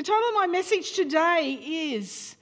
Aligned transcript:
The 0.00 0.04
title 0.04 0.28
of 0.30 0.34
my 0.34 0.46
message 0.46 0.92
today 0.92 1.60
is 1.62 2.34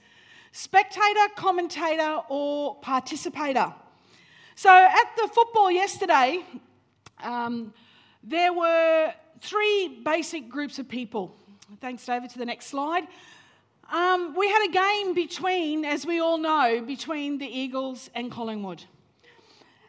Spectator, 0.53 1.27
Commentator, 1.35 2.21
or 2.29 2.75
Participator. 2.75 3.73
So 4.55 4.69
at 4.69 5.17
the 5.17 5.27
football 5.27 5.69
yesterday, 5.69 6.45
um, 7.21 7.73
there 8.23 8.53
were 8.53 9.13
three 9.41 9.99
basic 10.05 10.47
groups 10.47 10.79
of 10.79 10.87
people. 10.87 11.35
Thanks, 11.81 12.05
David, 12.05 12.29
to 12.29 12.37
the 12.37 12.45
next 12.45 12.67
slide. 12.67 13.05
Um, 13.91 14.35
we 14.37 14.47
had 14.47 14.69
a 14.69 14.71
game 14.71 15.13
between, 15.13 15.83
as 15.83 16.05
we 16.05 16.21
all 16.21 16.37
know, 16.37 16.81
between 16.87 17.39
the 17.39 17.47
Eagles 17.47 18.09
and 18.15 18.31
Collingwood. 18.31 18.85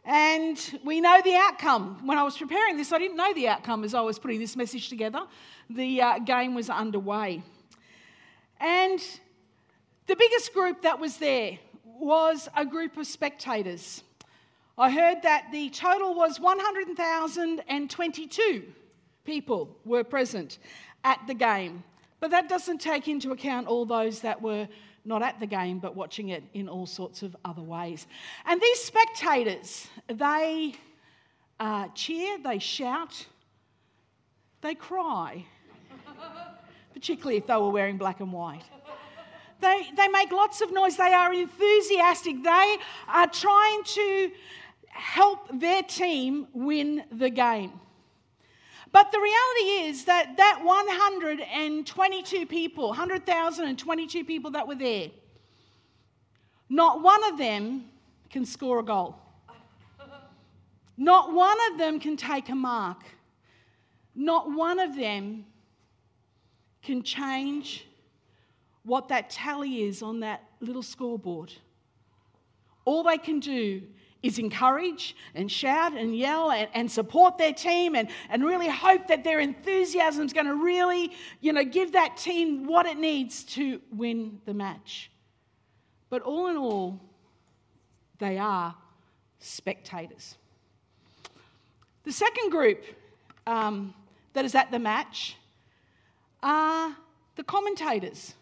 And 0.05 0.59
we 0.85 1.01
know 1.01 1.21
the 1.23 1.37
outcome. 1.37 2.05
When 2.05 2.19
I 2.19 2.25
was 2.25 2.37
preparing 2.37 2.77
this, 2.77 2.91
I 2.91 2.99
didn't 2.99 3.17
know 3.17 3.33
the 3.33 3.47
outcome 3.47 3.85
as 3.85 3.95
I 3.95 4.01
was 4.01 4.19
putting 4.19 4.41
this 4.41 4.57
message 4.57 4.89
together. 4.89 5.21
The 5.69 6.03
uh, 6.03 6.19
game 6.19 6.57
was 6.57 6.69
underway. 6.69 7.45
And 8.61 9.01
the 10.07 10.17
biggest 10.17 10.53
group 10.53 10.83
that 10.83 11.01
was 11.01 11.17
there 11.17 11.59
was 11.85 12.49
a 12.57 12.67
group 12.67 12.97
of 12.97 13.07
spectators. 13.07 14.03
I 14.77 14.91
heard 14.91 15.23
that 15.23 15.47
the 15.53 15.71
total 15.71 16.15
was 16.15 16.39
100,022 16.39 18.65
people 19.25 19.77
were 19.85 20.05
present 20.05 20.59
at 21.05 21.21
the 21.27 21.35
game. 21.35 21.83
But 22.19 22.31
that 22.33 22.49
doesn't 22.49 22.81
take 22.81 23.07
into 23.09 23.33
account 23.33 23.67
all 23.67 23.87
those 23.87 24.21
that 24.21 24.43
were 24.43 24.69
not 25.05 25.23
at 25.23 25.41
the 25.41 25.47
game 25.47 25.79
but 25.79 25.97
watching 25.97 26.29
it 26.29 26.45
in 26.53 26.69
all 26.69 26.87
sorts 26.87 27.23
of 27.23 27.35
other 27.45 27.63
ways. 27.63 28.07
And 28.45 28.61
these 28.61 28.81
spectators, 28.81 29.89
they 30.09 30.75
uh, 31.59 31.89
cheer, 31.95 32.39
they 32.43 32.59
shout, 32.59 33.27
they 34.61 34.75
cry, 34.75 35.47
particularly 37.01 37.39
if 37.39 37.47
they 37.47 37.55
were 37.55 37.71
wearing 37.71 37.97
black 37.97 38.21
and 38.21 38.31
white. 38.31 38.63
They, 39.61 39.89
they 39.97 40.09
make 40.09 40.31
lots 40.33 40.61
of 40.61 40.71
noise. 40.71 40.99
They 40.99 41.15
are 41.15 41.33
enthusiastic. 41.33 42.43
They 42.45 42.77
are 43.09 43.27
trying 43.27 43.83
to 43.85 44.31
help 44.89 45.49
their 45.53 45.83
team 45.83 46.47
win 46.53 47.05
the 47.11 47.31
game. 47.31 47.73
But 48.93 49.13
the 49.13 49.19
reality 49.19 49.89
is 49.89 50.05
that 50.05 50.37
that 50.37 50.61
122 50.63 52.47
people, 52.47 52.89
100,022 52.89 54.25
people 54.25 54.51
that 54.51 54.69
were 54.69 54.75
there, 54.75 55.09
not 56.69 57.03
one 57.03 57.25
of 57.33 57.39
them 57.39 57.87
can 58.29 58.45
score 58.45 58.81
a 58.81 58.83
goal. 58.83 59.17
Not 60.99 61.33
one 61.33 61.57
of 61.73 61.79
them 61.79 61.99
can 61.99 62.19
take 62.19 62.51
a 62.51 62.55
mark. 62.55 63.05
Not 64.15 64.53
one 64.53 64.79
of 64.79 64.97
them 64.97 65.47
can 66.83 67.03
change 67.03 67.87
what 68.85 69.09
that 69.09 69.31
tally 69.31 69.83
is 69.83 70.03
on 70.03 70.21
that 70.21 70.43
little 70.61 70.83
scoreboard. 70.83 71.53
All 72.85 73.03
they 73.03 73.19
can 73.19 73.41
do 73.41 73.83
is 74.23 74.39
encourage 74.39 75.17
and 75.35 75.51
shout 75.51 75.93
and 75.95 76.17
yell 76.17 76.51
and, 76.51 76.69
and 76.75 76.91
support 76.91 77.39
their 77.39 77.53
team 77.53 77.95
and, 77.95 78.09
and 78.29 78.45
really 78.45 78.69
hope 78.69 79.07
that 79.09 79.25
their 79.25 79.41
enthusiasm 79.41 80.27
is 80.27 80.33
going 80.33 80.47
to 80.47 80.57
really, 80.57 81.13
you 81.41 81.53
know, 81.53 81.65
give 81.65 81.93
that 81.93 82.17
team 82.17 82.67
what 82.67 82.87
it 82.87 82.99
needs 82.99 83.45
to 83.45 83.81
win 83.93 84.41
the 84.45 84.55
match. 84.55 85.11
But 86.11 86.23
all 86.23 86.49
in 86.49 86.57
all, 86.57 87.01
they 88.19 88.37
are 88.37 88.75
spectators. 89.39 90.37
The 92.05 92.13
second 92.13 92.51
group 92.51 92.85
um, 93.47 93.95
that 94.35 94.45
is 94.45 94.55
at 94.55 94.71
the 94.71 94.79
match 94.79 95.37
are 96.43 96.97
the 97.37 97.45
commentators. 97.45 98.35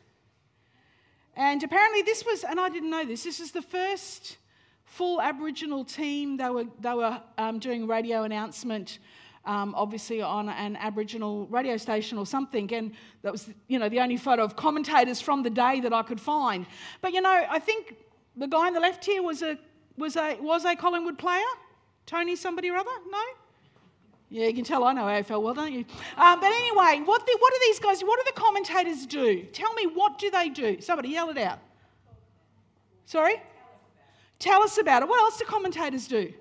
And 1.36 1.62
apparently, 1.62 2.02
this 2.02 2.24
was, 2.24 2.42
and 2.42 2.58
I 2.58 2.68
didn't 2.68 2.90
know 2.90 3.04
this, 3.04 3.22
this 3.22 3.38
is 3.38 3.52
the 3.52 3.62
first 3.62 4.38
full 4.84 5.20
Aboriginal 5.20 5.84
team. 5.84 6.36
They 6.36 6.50
were, 6.50 6.64
they 6.80 6.94
were 6.94 7.22
um, 7.36 7.60
doing 7.60 7.86
radio 7.86 8.24
announcement, 8.24 8.98
um, 9.44 9.74
obviously 9.76 10.20
on 10.20 10.48
an 10.48 10.76
Aboriginal 10.76 11.46
radio 11.46 11.76
station 11.76 12.18
or 12.18 12.26
something. 12.26 12.72
And 12.74 12.92
that 13.22 13.30
was, 13.30 13.48
you 13.68 13.78
know, 13.78 13.88
the 13.88 14.00
only 14.00 14.16
photo 14.16 14.42
of 14.42 14.56
commentators 14.56 15.20
from 15.20 15.44
the 15.44 15.50
day 15.50 15.80
that 15.80 15.92
I 15.92 16.02
could 16.02 16.20
find. 16.20 16.66
But, 17.00 17.12
you 17.12 17.20
know, 17.20 17.46
I 17.48 17.60
think 17.60 17.94
the 18.36 18.48
guy 18.48 18.66
on 18.66 18.74
the 18.74 18.80
left 18.80 19.04
here 19.04 19.22
was 19.22 19.42
a, 19.42 19.58
was 19.96 20.16
a, 20.16 20.36
was 20.40 20.64
a 20.64 20.74
Collingwood 20.74 21.18
player. 21.18 21.52
Tony 22.06 22.34
somebody 22.34 22.70
or 22.70 22.76
other? 22.76 22.90
No? 23.10 23.22
Yeah, 24.30 24.46
you 24.46 24.54
can 24.54 24.64
tell 24.64 24.84
I 24.84 24.92
know 24.92 25.04
AFL 25.04 25.42
well, 25.42 25.54
don't 25.54 25.72
you? 25.72 25.84
Um, 26.16 26.40
but 26.40 26.52
anyway, 26.52 27.02
what, 27.04 27.24
the, 27.26 27.36
what 27.38 27.52
do 27.52 27.60
these 27.62 27.78
guys, 27.78 28.02
what 28.02 28.18
do 28.18 28.30
the 28.32 28.38
commentators 28.38 29.06
do? 29.06 29.42
Tell 29.52 29.72
me, 29.74 29.86
what 29.86 30.18
do 30.18 30.30
they 30.30 30.50
do? 30.50 30.80
Somebody 30.80 31.10
yell 31.10 31.30
it 31.30 31.38
out. 31.38 31.58
Sorry? 33.06 33.40
Tell 34.38 34.62
us 34.62 34.76
about 34.76 35.02
it. 35.02 35.08
What 35.08 35.20
else 35.20 35.38
do 35.38 35.46
commentators 35.46 36.06
do? 36.06 36.32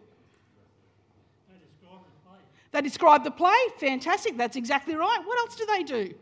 They 1.50 1.62
describe 1.62 2.04
the 2.04 2.30
play. 2.30 2.40
They 2.72 2.82
describe 2.82 3.24
the 3.24 3.32
play. 3.32 3.58
Fantastic. 3.80 4.38
That's 4.38 4.58
exactly 4.58 4.96
right. 4.96 5.20
What 5.24 5.40
else 5.40 5.56
do 5.56 5.66
they 5.66 5.84
do? 5.84 6.14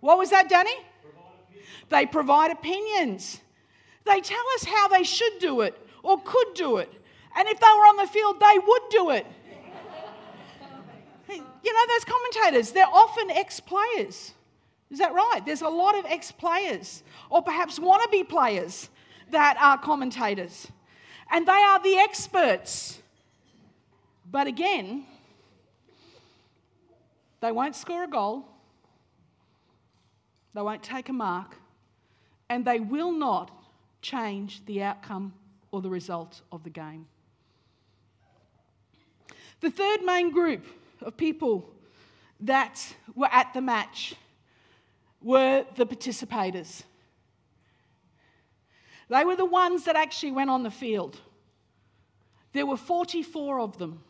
What 0.00 0.18
was 0.18 0.28
that, 0.28 0.50
Danny? 0.50 0.76
Provide 1.00 1.64
they 1.88 2.04
provide 2.04 2.50
opinions. 2.50 3.40
They 4.04 4.20
tell 4.20 4.44
us 4.56 4.64
how 4.64 4.88
they 4.88 5.02
should 5.02 5.38
do 5.40 5.62
it 5.62 5.74
or 6.02 6.20
could 6.22 6.52
do 6.54 6.76
it. 6.76 6.92
And 7.34 7.48
if 7.48 7.58
they 7.58 7.66
were 7.66 7.86
on 7.86 7.96
the 7.96 8.06
field, 8.06 8.38
they 8.38 8.58
would 8.58 8.82
do 8.90 9.10
it. 9.10 9.26
You 11.28 11.72
know, 11.72 11.86
those 11.88 12.04
commentators, 12.04 12.72
they're 12.72 12.86
often 12.86 13.30
ex 13.30 13.60
players. 13.60 14.32
Is 14.90 14.98
that 14.98 15.12
right? 15.12 15.40
There's 15.44 15.62
a 15.62 15.68
lot 15.68 15.96
of 15.96 16.04
ex 16.06 16.30
players 16.30 17.02
or 17.30 17.42
perhaps 17.42 17.78
wannabe 17.78 18.28
players 18.28 18.88
that 19.30 19.56
are 19.60 19.78
commentators. 19.78 20.68
And 21.30 21.46
they 21.46 21.52
are 21.52 21.82
the 21.82 21.96
experts. 21.96 23.00
But 24.30 24.46
again, 24.46 25.04
they 27.40 27.52
won't 27.52 27.76
score 27.76 28.04
a 28.04 28.08
goal, 28.08 28.46
they 30.54 30.62
won't 30.62 30.82
take 30.82 31.08
a 31.08 31.12
mark, 31.12 31.56
and 32.48 32.64
they 32.64 32.80
will 32.80 33.12
not 33.12 33.50
change 34.00 34.64
the 34.66 34.82
outcome 34.82 35.32
or 35.70 35.82
the 35.82 35.90
result 35.90 36.42
of 36.52 36.62
the 36.62 36.70
game. 36.70 37.06
The 39.60 39.70
third 39.70 40.02
main 40.02 40.30
group 40.30 40.64
of 41.04 41.16
people 41.16 41.70
that 42.40 42.94
were 43.14 43.28
at 43.30 43.52
the 43.54 43.60
match 43.60 44.14
were 45.22 45.64
the 45.76 45.86
participators. 45.86 46.82
They 49.08 49.24
were 49.24 49.36
the 49.36 49.44
ones 49.44 49.84
that 49.84 49.96
actually 49.96 50.32
went 50.32 50.50
on 50.50 50.62
the 50.62 50.70
field. 50.70 51.18
There 52.52 52.66
were 52.66 52.76
44 52.76 53.60
of 53.60 53.78
them. 53.78 54.00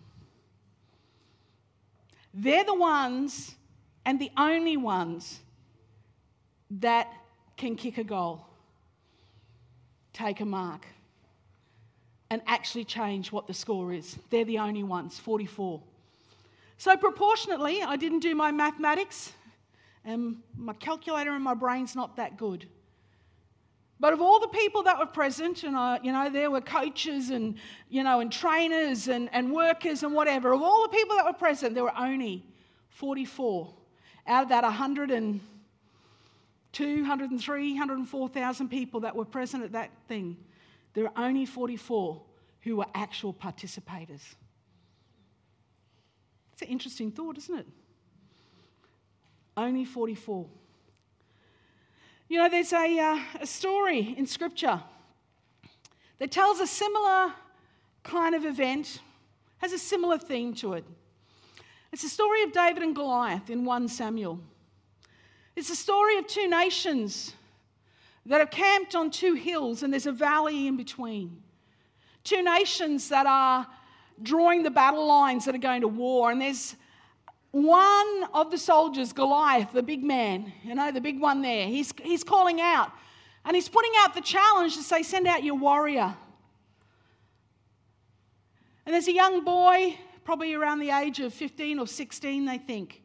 They're 2.32 2.64
the 2.64 2.74
ones 2.74 3.54
and 4.04 4.20
the 4.20 4.30
only 4.36 4.76
ones 4.76 5.40
that 6.70 7.12
can 7.56 7.76
kick 7.76 7.98
a 7.98 8.04
goal, 8.04 8.46
take 10.12 10.40
a 10.40 10.44
mark, 10.44 10.86
and 12.30 12.42
actually 12.46 12.84
change 12.84 13.30
what 13.30 13.46
the 13.46 13.54
score 13.54 13.92
is. 13.92 14.18
They're 14.30 14.44
the 14.44 14.58
only 14.58 14.82
ones, 14.82 15.18
44. 15.18 15.80
So, 16.76 16.96
proportionately, 16.96 17.82
I 17.82 17.96
didn't 17.96 18.20
do 18.20 18.34
my 18.34 18.50
mathematics, 18.50 19.32
and 20.04 20.38
my 20.56 20.72
calculator 20.74 21.34
in 21.34 21.42
my 21.42 21.54
brain's 21.54 21.94
not 21.94 22.16
that 22.16 22.36
good. 22.36 22.68
But 24.00 24.12
of 24.12 24.20
all 24.20 24.40
the 24.40 24.48
people 24.48 24.82
that 24.82 24.98
were 24.98 25.06
present, 25.06 25.62
and 25.62 25.76
uh, 25.76 25.98
you 26.02 26.12
know, 26.12 26.28
there 26.28 26.50
were 26.50 26.60
coaches 26.60 27.30
and 27.30 27.54
you 27.88 28.02
know, 28.02 28.20
and 28.20 28.30
trainers 28.30 29.08
and, 29.08 29.30
and 29.32 29.52
workers 29.52 30.02
and 30.02 30.12
whatever. 30.12 30.52
Of 30.52 30.62
all 30.62 30.82
the 30.82 30.88
people 30.88 31.16
that 31.16 31.24
were 31.24 31.32
present, 31.32 31.74
there 31.74 31.84
were 31.84 31.96
only 31.96 32.44
44 32.90 33.72
out 34.26 34.44
of 34.44 34.48
that 34.48 34.62
102, 34.62 37.00
103, 37.00 37.72
104,000 37.72 38.68
people 38.68 39.00
that 39.00 39.14
were 39.14 39.24
present 39.24 39.64
at 39.64 39.72
that 39.72 39.90
thing. 40.08 40.36
There 40.94 41.04
were 41.04 41.12
only 41.16 41.46
44 41.46 42.20
who 42.62 42.76
were 42.76 42.86
actual 42.94 43.32
participators. 43.32 44.22
It's 46.54 46.62
an 46.62 46.68
interesting 46.68 47.10
thought, 47.10 47.36
isn't 47.36 47.58
it? 47.58 47.66
Only 49.56 49.84
44. 49.84 50.46
You 52.28 52.38
know, 52.38 52.48
there's 52.48 52.72
a, 52.72 52.96
uh, 52.96 53.18
a 53.40 53.46
story 53.46 54.14
in 54.16 54.24
Scripture 54.24 54.80
that 56.20 56.30
tells 56.30 56.60
a 56.60 56.66
similar 56.68 57.32
kind 58.04 58.36
of 58.36 58.44
event, 58.44 59.00
has 59.58 59.72
a 59.72 59.78
similar 59.78 60.16
theme 60.16 60.54
to 60.54 60.74
it. 60.74 60.84
It's 61.92 62.02
the 62.02 62.08
story 62.08 62.44
of 62.44 62.52
David 62.52 62.84
and 62.84 62.94
Goliath 62.94 63.50
in 63.50 63.64
1 63.64 63.88
Samuel. 63.88 64.38
It's 65.56 65.70
the 65.70 65.74
story 65.74 66.18
of 66.18 66.28
two 66.28 66.48
nations 66.48 67.34
that 68.26 68.40
are 68.40 68.46
camped 68.46 68.94
on 68.94 69.10
two 69.10 69.34
hills 69.34 69.82
and 69.82 69.92
there's 69.92 70.06
a 70.06 70.12
valley 70.12 70.68
in 70.68 70.76
between. 70.76 71.42
Two 72.22 72.44
nations 72.44 73.08
that 73.08 73.26
are 73.26 73.66
drawing 74.22 74.62
the 74.62 74.70
battle 74.70 75.06
lines 75.06 75.44
that 75.44 75.54
are 75.54 75.58
going 75.58 75.82
to 75.82 75.88
war, 75.88 76.30
and 76.30 76.40
there's 76.40 76.76
one 77.50 78.24
of 78.32 78.50
the 78.50 78.58
soldiers, 78.58 79.12
Goliath, 79.12 79.72
the 79.72 79.82
big 79.82 80.02
man, 80.02 80.52
you 80.64 80.74
know, 80.74 80.90
the 80.90 81.00
big 81.00 81.20
one 81.20 81.40
there, 81.42 81.66
he's, 81.66 81.92
he's 82.02 82.24
calling 82.24 82.60
out 82.60 82.90
and 83.44 83.54
he's 83.54 83.68
putting 83.68 83.92
out 83.98 84.14
the 84.14 84.20
challenge 84.20 84.76
to 84.76 84.82
say, 84.82 85.02
Send 85.02 85.26
out 85.26 85.44
your 85.44 85.54
warrior. 85.54 86.16
And 88.86 88.92
there's 88.92 89.08
a 89.08 89.14
young 89.14 89.44
boy, 89.44 89.96
probably 90.24 90.54
around 90.54 90.80
the 90.80 90.90
age 90.90 91.20
of 91.20 91.32
15 91.32 91.78
or 91.78 91.86
16, 91.86 92.44
they 92.44 92.58
think. 92.58 93.02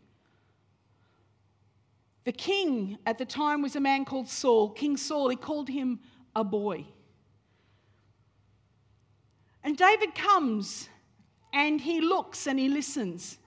The 2.26 2.32
king 2.32 2.98
at 3.06 3.18
the 3.18 3.26
time 3.26 3.62
was 3.62 3.76
a 3.76 3.80
man 3.80 4.04
called 4.04 4.28
Saul. 4.28 4.70
King 4.70 4.98
Saul, 4.98 5.30
he 5.30 5.36
called 5.36 5.70
him 5.70 6.00
a 6.36 6.44
boy. 6.44 6.86
And 9.64 9.78
David 9.78 10.16
comes 10.16 10.90
and 11.54 11.82
he 11.82 12.02
looks 12.02 12.48
and 12.48 12.60
he 12.60 12.70
listens. 12.70 13.38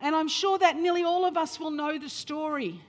And 0.00 0.14
I'm 0.14 0.28
sure 0.28 0.58
that 0.58 0.76
nearly 0.76 1.02
all 1.02 1.24
of 1.24 1.36
us 1.36 1.58
will 1.58 1.70
know 1.70 1.98
the 1.98 2.08
story. 2.08 2.80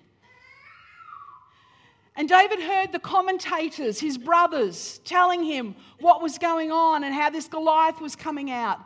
And 2.16 2.28
David 2.28 2.60
heard 2.60 2.92
the 2.92 3.00
commentators, 3.00 4.00
his 4.00 4.18
brothers, 4.18 5.00
telling 5.06 5.44
him 5.44 5.76
what 6.00 6.22
was 6.22 6.38
going 6.38 6.72
on 6.72 7.04
and 7.04 7.14
how 7.14 7.30
this 7.30 7.48
Goliath 7.48 8.02
was 8.02 8.16
coming 8.16 8.52
out. 8.52 8.80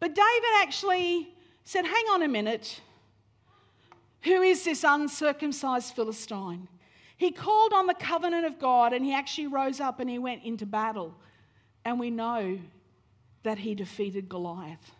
But 0.00 0.14
David 0.14 0.50
actually 0.56 1.32
said, 1.64 1.86
Hang 1.86 2.04
on 2.12 2.22
a 2.22 2.28
minute. 2.28 2.80
Who 4.22 4.42
is 4.42 4.64
this 4.64 4.84
uncircumcised 4.84 5.94
Philistine? 5.94 6.66
He 7.16 7.30
called 7.30 7.72
on 7.72 7.86
the 7.86 7.94
covenant 7.94 8.46
of 8.46 8.58
God 8.58 8.92
and 8.92 9.04
he 9.04 9.14
actually 9.14 9.46
rose 9.46 9.80
up 9.80 10.00
and 10.00 10.10
he 10.10 10.18
went 10.18 10.44
into 10.44 10.66
battle. 10.66 11.14
And 11.84 12.00
we 12.00 12.10
know 12.10 12.58
that 13.44 13.58
he 13.58 13.74
defeated 13.74 14.28
Goliath. 14.28 14.92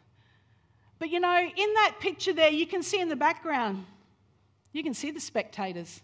But 0.99 1.11
you 1.11 1.21
know, 1.21 1.37
in 1.37 1.75
that 1.75 1.97
picture 2.01 2.33
there, 2.33 2.51
you 2.51 2.67
can 2.67 2.83
see 2.83 3.01
in 3.01 3.09
the 3.09 3.17
background, 3.17 3.85
you 4.73 4.83
can 4.83 4.95
see 4.95 5.11
the 5.11 5.21
spectators. 5.21 6.01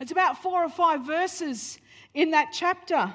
It's 0.00 0.12
about 0.12 0.42
four 0.42 0.64
or 0.64 0.68
five 0.68 1.06
verses 1.06 1.78
in 2.14 2.32
that 2.32 2.50
chapter 2.52 3.14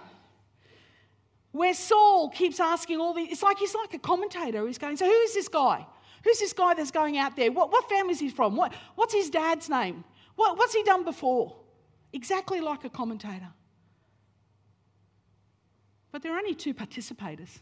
where 1.51 1.73
Saul 1.73 2.29
keeps 2.29 2.59
asking 2.59 2.99
all 2.99 3.13
these. 3.13 3.31
It's 3.31 3.43
like 3.43 3.57
he's 3.57 3.75
like 3.75 3.93
a 3.93 3.99
commentator. 3.99 4.65
He's 4.65 4.77
going, 4.77 4.97
So 4.97 5.05
who 5.05 5.11
is 5.11 5.33
this 5.33 5.47
guy? 5.47 5.85
Who's 6.23 6.39
this 6.39 6.53
guy 6.53 6.73
that's 6.73 6.91
going 6.91 7.17
out 7.17 7.35
there? 7.35 7.51
What, 7.51 7.71
what 7.71 7.89
family 7.89 8.13
is 8.13 8.19
he 8.19 8.29
from? 8.29 8.55
What, 8.55 8.73
what's 8.95 9.13
his 9.13 9.29
dad's 9.29 9.69
name? 9.69 10.03
What, 10.35 10.57
what's 10.57 10.73
he 10.73 10.83
done 10.83 11.03
before? 11.03 11.55
Exactly 12.11 12.61
like 12.61 12.85
a 12.85 12.89
commentator. 12.89 13.49
But 16.13 16.21
there 16.21 16.33
are 16.35 16.37
only 16.37 16.53
two 16.53 16.75
participators 16.75 17.57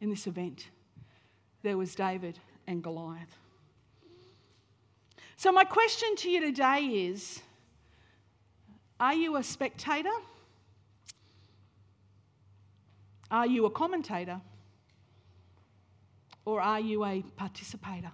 in 0.00 0.10
this 0.10 0.28
event 0.28 0.68
there 1.62 1.76
was 1.76 1.94
David 1.94 2.38
and 2.66 2.82
Goliath. 2.82 3.36
So, 5.36 5.50
my 5.52 5.64
question 5.64 6.16
to 6.16 6.30
you 6.30 6.40
today 6.40 6.80
is 6.84 7.40
Are 8.98 9.14
you 9.14 9.36
a 9.36 9.42
spectator? 9.42 10.12
Are 13.30 13.46
you 13.46 13.64
a 13.64 13.70
commentator? 13.70 14.40
Or 16.44 16.60
are 16.60 16.80
you 16.80 17.04
a 17.04 17.22
participator? 17.36 18.12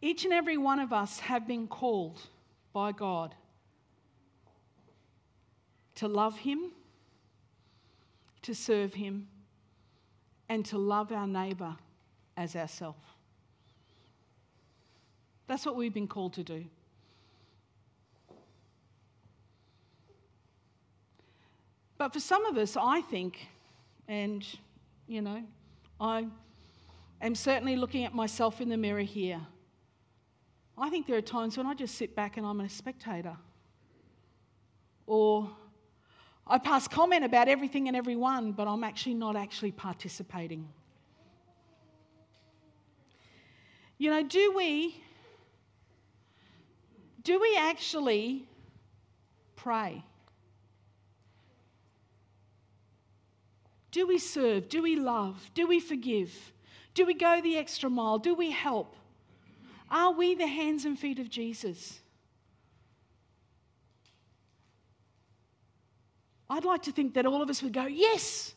Each 0.00 0.24
and 0.24 0.32
every 0.32 0.56
one 0.56 0.80
of 0.80 0.92
us 0.92 1.20
have 1.20 1.46
been 1.46 1.68
called 1.68 2.20
by 2.72 2.92
God 2.92 3.34
to 5.98 6.06
love 6.06 6.38
Him, 6.38 6.70
to 8.42 8.54
serve 8.54 8.94
Him, 8.94 9.26
and 10.48 10.64
to 10.66 10.78
love 10.78 11.10
our 11.10 11.26
neighbour 11.26 11.76
as 12.36 12.54
ourselves. 12.54 13.04
That's 15.48 15.66
what 15.66 15.74
we've 15.74 15.92
been 15.92 16.06
called 16.06 16.34
to 16.34 16.44
do. 16.44 16.64
But 21.96 22.12
for 22.12 22.20
some 22.20 22.46
of 22.46 22.56
us, 22.56 22.76
I 22.76 23.00
think, 23.00 23.48
and 24.06 24.46
you 25.08 25.20
know, 25.20 25.42
I 26.00 26.28
am 27.20 27.34
certainly 27.34 27.74
looking 27.74 28.04
at 28.04 28.14
myself 28.14 28.60
in 28.60 28.68
the 28.68 28.76
mirror 28.76 29.00
here. 29.00 29.40
I 30.76 30.90
think 30.90 31.08
there 31.08 31.16
are 31.16 31.20
times 31.20 31.56
when 31.56 31.66
I 31.66 31.74
just 31.74 31.96
sit 31.96 32.14
back 32.14 32.36
and 32.36 32.46
I'm 32.46 32.60
a 32.60 32.68
spectator. 32.68 33.36
Or 35.08 35.50
I 36.48 36.58
pass 36.58 36.88
comment 36.88 37.24
about 37.24 37.48
everything 37.48 37.88
and 37.88 37.96
everyone, 37.96 38.52
but 38.52 38.66
I'm 38.66 38.82
actually 38.82 39.14
not 39.14 39.36
actually 39.36 39.72
participating. 39.72 40.68
You 43.98 44.10
know, 44.10 44.22
do 44.22 44.54
we 44.56 45.02
do 47.22 47.38
we 47.38 47.56
actually 47.58 48.48
pray? 49.56 50.02
Do 53.90 54.06
we 54.06 54.18
serve? 54.18 54.68
Do 54.68 54.82
we 54.82 54.96
love? 54.96 55.50
Do 55.52 55.66
we 55.66 55.80
forgive? 55.80 56.52
Do 56.94 57.04
we 57.04 57.14
go 57.14 57.40
the 57.42 57.58
extra 57.58 57.90
mile? 57.90 58.18
Do 58.18 58.34
we 58.34 58.50
help? 58.50 58.94
Are 59.90 60.12
we 60.12 60.34
the 60.34 60.46
hands 60.46 60.84
and 60.84 60.98
feet 60.98 61.18
of 61.18 61.28
Jesus? 61.28 62.00
I'd 66.50 66.64
like 66.64 66.82
to 66.82 66.92
think 66.92 67.14
that 67.14 67.26
all 67.26 67.42
of 67.42 67.50
us 67.50 67.62
would 67.62 67.72
go, 67.72 67.86
yes. 67.86 68.54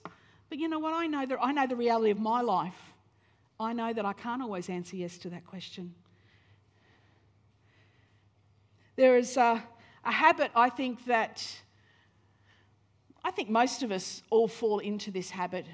But 0.49 0.59
you 0.59 0.67
know 0.67 0.79
what? 0.79 0.93
I 0.93 1.07
know 1.07 1.25
that 1.25 1.37
I 1.41 1.51
know 1.51 1.67
the 1.67 1.75
reality 1.75 2.11
of 2.11 2.19
my 2.19 2.41
life. 2.41 2.75
I 3.59 3.73
know 3.73 3.93
that 3.93 4.05
I 4.05 4.13
can't 4.13 4.41
always 4.41 4.69
answer 4.69 4.95
yes 4.95 5.17
to 5.19 5.29
that 5.29 5.45
question. 5.45 5.93
There 8.95 9.17
is 9.17 9.37
a, 9.37 9.63
a 10.03 10.11
habit, 10.11 10.51
I 10.55 10.69
think, 10.69 11.05
that 11.05 11.45
I 13.23 13.31
think 13.31 13.49
most 13.49 13.83
of 13.83 13.91
us 13.91 14.23
all 14.29 14.47
fall 14.47 14.79
into 14.79 15.11
this 15.11 15.29
habit. 15.29 15.65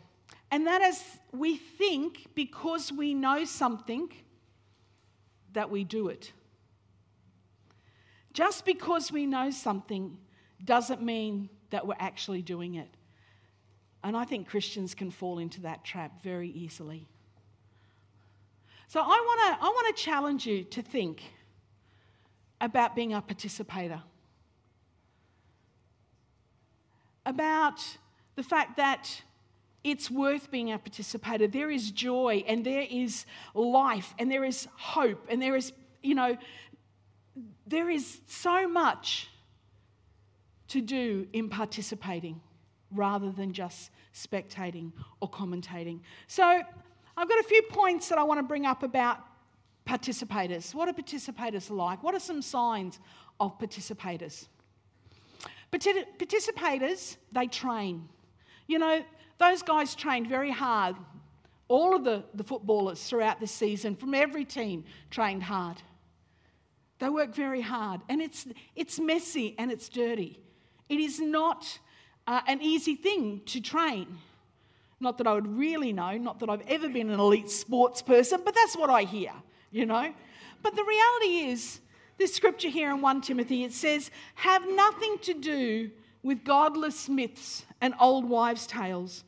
And 0.51 0.67
that 0.67 0.81
is, 0.81 1.03
we 1.31 1.57
think 1.57 2.27
because 2.35 2.91
we 2.91 3.13
know 3.13 3.45
something 3.45 4.11
that 5.53 5.69
we 5.69 5.83
do 5.83 6.09
it. 6.09 6.33
Just 8.33 8.65
because 8.65 9.11
we 9.11 9.25
know 9.25 9.49
something 9.49 10.17
doesn't 10.63 11.01
mean 11.01 11.49
that 11.69 11.85
we're 11.85 11.95
actually 11.99 12.41
doing 12.41 12.75
it. 12.75 12.89
And 14.03 14.15
I 14.15 14.25
think 14.25 14.47
Christians 14.47 14.95
can 14.95 15.11
fall 15.11 15.39
into 15.39 15.61
that 15.61 15.83
trap 15.83 16.23
very 16.23 16.49
easily. 16.49 17.07
So 18.87 19.01
I 19.01 19.05
want 19.05 19.59
to 19.59 19.65
I 19.65 19.67
want 19.67 19.95
to 19.95 20.01
challenge 20.01 20.45
you 20.45 20.63
to 20.63 20.81
think 20.81 21.21
about 22.61 22.95
being 22.95 23.13
a 23.13 23.21
participator. 23.21 24.01
About 27.25 27.83
the 28.35 28.43
fact 28.43 28.77
that 28.77 29.21
it's 29.83 30.09
worth 30.09 30.51
being 30.51 30.71
a 30.71 30.77
participator. 30.77 31.47
There 31.47 31.71
is 31.71 31.91
joy 31.91 32.43
and 32.47 32.65
there 32.65 32.85
is 32.89 33.25
life 33.53 34.13
and 34.19 34.31
there 34.31 34.43
is 34.43 34.67
hope 34.75 35.25
and 35.29 35.41
there 35.41 35.55
is, 35.55 35.71
you 36.01 36.15
know, 36.15 36.37
there 37.65 37.89
is 37.89 38.19
so 38.27 38.67
much 38.67 39.29
to 40.69 40.81
do 40.81 41.27
in 41.33 41.49
participating 41.49 42.41
rather 42.91 43.31
than 43.31 43.53
just 43.53 43.91
spectating 44.13 44.91
or 45.21 45.29
commentating. 45.29 45.99
So, 46.27 46.61
I've 47.19 47.27
got 47.27 47.39
a 47.39 47.43
few 47.43 47.63
points 47.63 48.09
that 48.09 48.19
I 48.19 48.23
want 48.23 48.39
to 48.39 48.43
bring 48.43 48.67
up 48.67 48.83
about 48.83 49.19
participators. 49.87 50.75
What 50.75 50.87
are 50.87 50.93
participators 50.93 51.71
like? 51.71 52.03
What 52.03 52.13
are 52.13 52.19
some 52.19 52.43
signs 52.43 52.99
of 53.39 53.57
participators? 53.57 54.47
Participators, 55.71 57.17
they 57.31 57.47
train. 57.47 58.07
You 58.67 58.77
know, 58.79 59.03
those 59.39 59.63
guys 59.63 59.95
trained 59.95 60.27
very 60.27 60.51
hard. 60.51 60.95
All 61.67 61.95
of 61.95 62.03
the, 62.03 62.23
the 62.35 62.43
footballers 62.43 63.03
throughout 63.03 63.39
the 63.39 63.47
season 63.47 63.95
from 63.95 64.13
every 64.13 64.45
team 64.45 64.85
trained 65.09 65.43
hard. 65.43 65.81
They 66.99 67.09
work 67.09 67.33
very 67.33 67.61
hard. 67.61 68.01
And 68.09 68.21
it's, 68.21 68.47
it's 68.75 68.99
messy 68.99 69.55
and 69.57 69.71
it's 69.71 69.89
dirty. 69.89 70.39
It 70.89 70.99
is 70.99 71.19
not 71.19 71.79
uh, 72.25 72.41
an 72.47 72.61
easy 72.61 72.95
thing 72.95 73.41
to 73.47 73.61
train. 73.61 74.17
Not 74.99 75.17
that 75.19 75.27
I 75.27 75.33
would 75.33 75.47
really 75.47 75.93
know, 75.93 76.17
not 76.17 76.39
that 76.39 76.49
I've 76.49 76.67
ever 76.67 76.89
been 76.89 77.09
an 77.09 77.19
elite 77.19 77.49
sports 77.49 78.01
person, 78.01 78.41
but 78.43 78.55
that's 78.55 78.75
what 78.75 78.89
I 78.89 79.03
hear, 79.03 79.31
you 79.71 79.85
know. 79.85 80.13
But 80.63 80.75
the 80.75 80.83
reality 80.83 81.51
is, 81.51 81.79
this 82.17 82.33
scripture 82.33 82.69
here 82.69 82.89
in 82.89 83.01
1 83.01 83.21
Timothy, 83.21 83.63
it 83.63 83.73
says, 83.73 84.09
have 84.35 84.67
nothing 84.67 85.17
to 85.19 85.33
do 85.35 85.91
with 86.23 86.43
godless 86.43 87.07
myths 87.07 87.65
and 87.79 87.93
old 87.99 88.27
wives' 88.27 88.65
tales. 88.65 89.23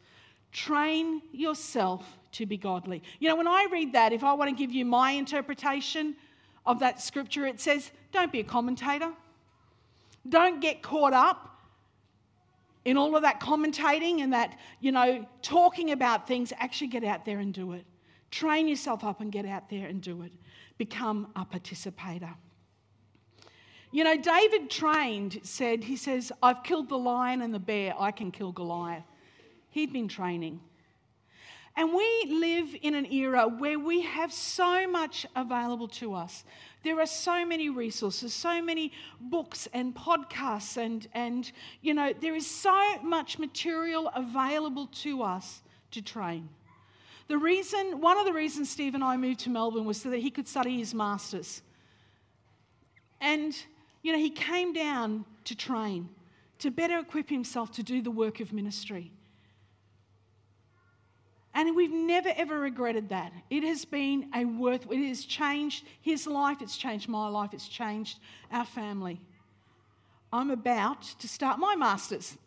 Train 0.52 1.22
yourself 1.32 2.18
to 2.32 2.48
be 2.48 2.58
godly. 2.58 3.04
You 3.20 3.30
know, 3.30 3.36
when 3.36 3.48
I 3.48 3.68
read 3.72 3.94
that, 3.94 4.12
if 4.12 4.24
I 4.24 4.34
want 4.34 4.50
to 4.50 4.56
give 4.56 4.72
you 4.72 4.86
my 4.86 5.12
interpretation 5.12 6.16
of 6.66 6.80
that 6.80 7.02
scripture, 7.02 7.46
it 7.46 7.60
says, 7.60 7.92
don't 8.12 8.32
be 8.32 8.40
a 8.40 8.44
commentator. 8.44 9.12
Don't 10.30 10.62
get 10.62 10.82
caught 10.82 11.14
up 11.14 11.60
in 12.86 12.98
all 12.98 13.16
of 13.16 13.24
that 13.24 13.40
commentating 13.40 14.22
and 14.22 14.34
that, 14.34 14.58
you 14.80 14.92
know, 14.92 15.28
talking 15.42 15.92
about 15.92 16.28
things, 16.28 16.54
actually 16.58 16.88
get 16.88 17.04
out 17.04 17.26
there 17.26 17.40
and 17.40 17.54
do 17.54 17.74
it. 17.74 17.86
Train 18.32 18.68
yourself 18.68 19.04
up 19.04 19.22
and 19.22 19.32
get 19.32 19.46
out 19.46 19.70
there 19.70 19.88
and 19.88 20.02
do 20.02 20.22
it. 20.22 20.32
Become 20.78 21.32
a 21.36 21.44
participator. 21.44 22.34
You 23.92 24.04
know, 24.04 24.16
David 24.16 24.70
trained, 24.70 25.40
said, 25.44 25.84
he 25.84 25.96
says, 25.96 26.32
I've 26.44 26.64
killed 26.64 26.90
the 26.90 26.98
lion 26.98 27.42
and 27.42 27.54
the 27.54 27.60
bear, 27.60 27.96
I 28.00 28.12
can 28.12 28.32
kill 28.32 28.52
Goliath. 28.52 29.04
He'd 29.72 29.92
been 29.92 30.08
training. 30.08 30.60
And 31.80 31.94
we 31.94 32.26
live 32.28 32.76
in 32.82 32.94
an 32.94 33.06
era 33.06 33.48
where 33.48 33.80
we 33.80 34.02
have 34.02 34.34
so 34.34 34.86
much 34.86 35.26
available 35.34 35.88
to 35.88 36.14
us. 36.14 36.44
There 36.84 37.00
are 37.00 37.06
so 37.06 37.46
many 37.46 37.70
resources, 37.70 38.34
so 38.34 38.62
many 38.62 38.92
books 39.22 39.66
and 39.72 39.96
podcasts, 39.96 40.76
and, 40.76 41.08
and 41.14 41.50
you 41.82 41.94
know, 41.94 42.12
there 42.20 42.36
is 42.36 42.46
so 42.46 43.00
much 43.02 43.40
material 43.40 44.12
available 44.14 44.88
to 45.04 45.24
us 45.24 45.62
to 45.92 46.02
train. 46.02 46.50
The 47.30 47.38
reason, 47.38 48.02
one 48.02 48.18
of 48.18 48.26
the 48.26 48.34
reasons 48.34 48.70
Steve 48.70 48.94
and 48.94 49.02
I 49.02 49.16
moved 49.16 49.40
to 49.42 49.50
Melbourne 49.50 49.86
was 49.86 50.02
so 50.02 50.10
that 50.10 50.20
he 50.20 50.32
could 50.32 50.50
study 50.50 50.78
his 50.78 50.94
master's. 50.94 51.62
And 53.22 53.56
you 54.02 54.12
know, 54.12 54.20
he 54.20 54.32
came 54.32 54.74
down 54.74 55.24
to 55.46 55.56
train, 55.56 56.10
to 56.58 56.72
better 56.72 57.00
equip 57.00 57.30
himself 57.30 57.72
to 57.72 57.84
do 57.84 58.02
the 58.02 58.12
work 58.12 58.42
of 58.42 58.52
ministry. 58.52 59.14
And 61.60 61.76
we've 61.76 61.92
never 61.92 62.32
ever 62.38 62.58
regretted 62.58 63.10
that. 63.10 63.34
It 63.50 63.64
has 63.64 63.84
been 63.84 64.30
a 64.34 64.46
worth, 64.46 64.90
it 64.90 65.08
has 65.10 65.26
changed 65.26 65.84
his 66.00 66.26
life, 66.26 66.62
it's 66.62 66.78
changed 66.78 67.10
my 67.10 67.28
life, 67.28 67.54
it's 67.54 67.68
changed 67.68 68.20
our 68.50 68.64
family. 68.64 69.20
I'm 70.32 70.52
about 70.52 71.02
to 71.02 71.28
start 71.28 71.60
my 71.60 71.76
master's. 71.76 72.38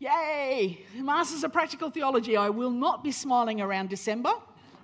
Yay! 0.00 0.84
Masters 0.96 1.44
of 1.44 1.52
Practical 1.52 1.88
Theology. 1.88 2.36
I 2.36 2.48
will 2.48 2.72
not 2.72 3.04
be 3.04 3.12
smiling 3.12 3.60
around 3.60 3.90
December 3.90 4.32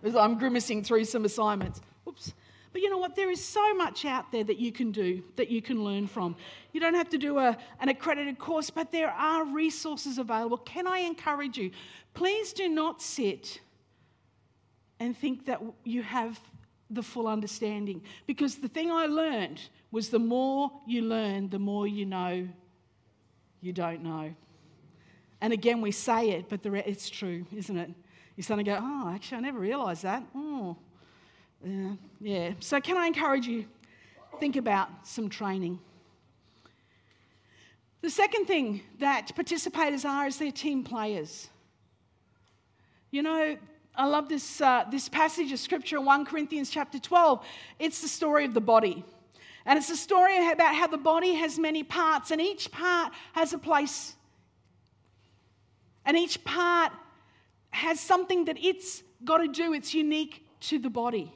as 0.05 0.15
I'm 0.15 0.39
grimacing 0.39 0.85
through 0.85 1.07
some 1.07 1.25
assignments. 1.25 1.81
Oops. 2.07 2.33
But 2.77 2.83
you 2.83 2.91
know 2.91 2.99
what? 2.99 3.17
There 3.17 3.31
is 3.31 3.43
so 3.43 3.73
much 3.73 4.05
out 4.05 4.31
there 4.31 4.45
that 4.45 4.59
you 4.59 4.71
can 4.71 4.93
do, 4.93 5.23
that 5.37 5.49
you 5.49 5.63
can 5.63 5.83
learn 5.83 6.07
from. 6.07 6.37
You 6.75 6.81
don't 6.81 6.93
have 6.93 7.09
to 7.09 7.17
do 7.17 7.39
a, 7.39 7.57
an 7.81 7.89
accredited 7.89 8.39
course, 8.39 8.69
but 8.69 8.93
there 8.93 9.11
are 9.13 9.47
resources 9.47 10.19
available. 10.19 10.59
Can 10.59 10.87
I 10.87 10.99
encourage 10.99 11.57
you? 11.57 11.71
Please 12.13 12.53
do 12.53 12.69
not 12.69 13.01
sit 13.01 13.63
and 15.01 15.17
think 15.17 15.47
that 15.47 15.63
you 15.85 16.03
have 16.03 16.39
the 16.91 17.03
full 17.03 17.29
understanding. 17.29 18.03
Because 18.27 18.57
the 18.57 18.69
thing 18.69 18.91
I 18.91 19.07
learned 19.07 19.59
was 19.91 20.11
the 20.11 20.19
more 20.19 20.71
you 20.87 21.01
learn, 21.01 21.49
the 21.49 21.59
more 21.59 21.87
you 21.87 22.05
know 22.05 22.47
you 23.63 23.73
don't 23.73 24.03
know. 24.03 24.35
And 25.41 25.55
again, 25.55 25.81
we 25.81 25.93
say 25.93 26.29
it, 26.29 26.51
but 26.51 26.61
it's 26.63 27.09
true, 27.09 27.47
isn't 27.57 27.79
it? 27.79 27.91
You 28.37 28.43
suddenly 28.43 28.65
go, 28.65 28.79
oh, 28.79 29.09
actually, 29.15 29.39
I 29.39 29.41
never 29.41 29.61
realised 29.61 30.03
that. 30.03 30.23
Oh, 30.35 30.77
yeah, 31.65 31.93
yeah. 32.21 32.53
So, 32.61 32.81
can 32.81 32.97
I 32.97 33.07
encourage 33.07 33.47
you? 33.47 33.67
Think 34.39 34.57
about 34.57 34.89
some 35.05 35.29
training. 35.29 35.79
The 38.03 38.11
second 38.11 38.47
thing 38.47 38.83
that 39.01 39.33
participators 39.35 40.05
are 40.05 40.27
is 40.27 40.39
they're 40.39 40.53
team 40.53 40.85
players. 40.85 41.49
You 43.11 43.23
know, 43.23 43.57
I 43.95 44.07
love 44.07 44.29
this, 44.29 44.61
uh, 44.61 44.85
this 44.91 45.09
passage 45.09 45.51
of 45.53 45.59
scripture 45.59 45.97
in 45.97 46.05
1 46.05 46.27
Corinthians 46.27 46.69
chapter 46.69 46.99
12. 46.99 47.45
It's 47.79 48.03
the 48.03 48.09
story 48.09 48.45
of 48.45 48.53
the 48.53 48.61
body. 48.61 49.03
And 49.65 49.79
it's 49.79 49.91
a 49.91 49.97
story 49.97 50.37
about 50.51 50.75
how 50.75 50.87
the 50.87 50.99
body 50.99 51.35
has 51.35 51.59
many 51.59 51.83
parts, 51.83 52.31
and 52.31 52.41
each 52.41 52.71
part 52.71 53.13
has 53.33 53.53
a 53.53 53.59
place. 53.59 54.15
And 56.05 56.17
each 56.17 56.45
part 56.45 56.93
has 57.71 57.99
something 57.99 58.45
that 58.45 58.59
it's 58.63 59.03
got 59.25 59.39
to 59.39 59.49
do, 59.49 59.73
it's 59.73 59.95
unique 59.95 60.47
to 60.61 60.79
the 60.79 60.91
body 60.91 61.33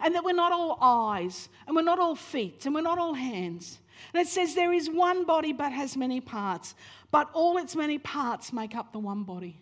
and 0.00 0.14
that 0.14 0.24
we're 0.24 0.32
not 0.32 0.52
all 0.52 0.78
eyes, 0.80 1.48
and 1.66 1.76
we're 1.76 1.82
not 1.82 1.98
all 1.98 2.14
feet, 2.14 2.66
and 2.66 2.74
we're 2.74 2.80
not 2.80 2.98
all 2.98 3.14
hands. 3.14 3.78
And 4.12 4.20
it 4.20 4.28
says 4.28 4.54
there 4.54 4.72
is 4.72 4.90
one 4.90 5.24
body 5.24 5.52
but 5.52 5.72
has 5.72 5.96
many 5.96 6.20
parts, 6.20 6.74
but 7.10 7.30
all 7.32 7.58
its 7.58 7.76
many 7.76 7.98
parts 7.98 8.52
make 8.52 8.74
up 8.74 8.92
the 8.92 8.98
one 8.98 9.22
body. 9.22 9.60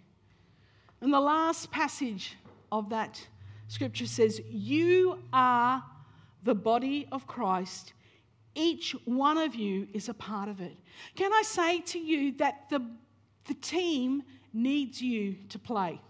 And 1.01 1.12
the 1.12 1.21
last 1.21 1.71
passage 1.71 2.37
of 2.71 2.91
that 2.91 3.21
scripture 3.69 4.07
says, 4.07 4.41
You 4.51 5.19
are 5.33 5.83
the 6.45 6.55
body 6.55 7.09
of 7.12 7.27
Christ. 7.27 7.93
Each 8.55 8.95
one 9.05 9.39
of 9.39 9.55
you 9.55 9.89
is 9.93 10.09
a 10.09 10.15
part 10.15 10.49
of 10.49 10.61
it. 10.61 10.77
Can 11.15 11.33
I 11.33 11.43
say 11.43 11.81
to 11.81 11.99
you 11.99 12.33
that 12.37 12.69
the, 12.69 12.81
the 13.47 13.55
team 13.55 14.23
needs 14.53 15.01
you 15.01 15.37
to 15.49 15.59
play? 15.59 16.01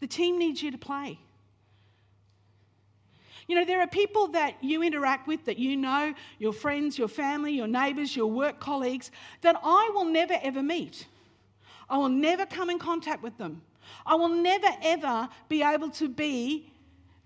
The 0.00 0.06
team 0.06 0.38
needs 0.38 0.62
you 0.62 0.70
to 0.70 0.78
play. 0.78 1.18
You 3.50 3.56
know, 3.56 3.64
there 3.64 3.80
are 3.80 3.86
people 3.88 4.28
that 4.28 4.62
you 4.62 4.84
interact 4.84 5.26
with 5.26 5.44
that 5.46 5.58
you 5.58 5.76
know, 5.76 6.14
your 6.38 6.52
friends, 6.52 6.96
your 6.96 7.08
family, 7.08 7.50
your 7.50 7.66
neighbours, 7.66 8.14
your 8.14 8.28
work 8.28 8.60
colleagues, 8.60 9.10
that 9.40 9.56
I 9.64 9.90
will 9.92 10.04
never 10.04 10.34
ever 10.40 10.62
meet. 10.62 11.08
I 11.88 11.98
will 11.98 12.10
never 12.10 12.46
come 12.46 12.70
in 12.70 12.78
contact 12.78 13.24
with 13.24 13.36
them. 13.38 13.62
I 14.06 14.14
will 14.14 14.28
never 14.28 14.68
ever 14.82 15.28
be 15.48 15.64
able 15.64 15.90
to 15.90 16.08
be 16.08 16.70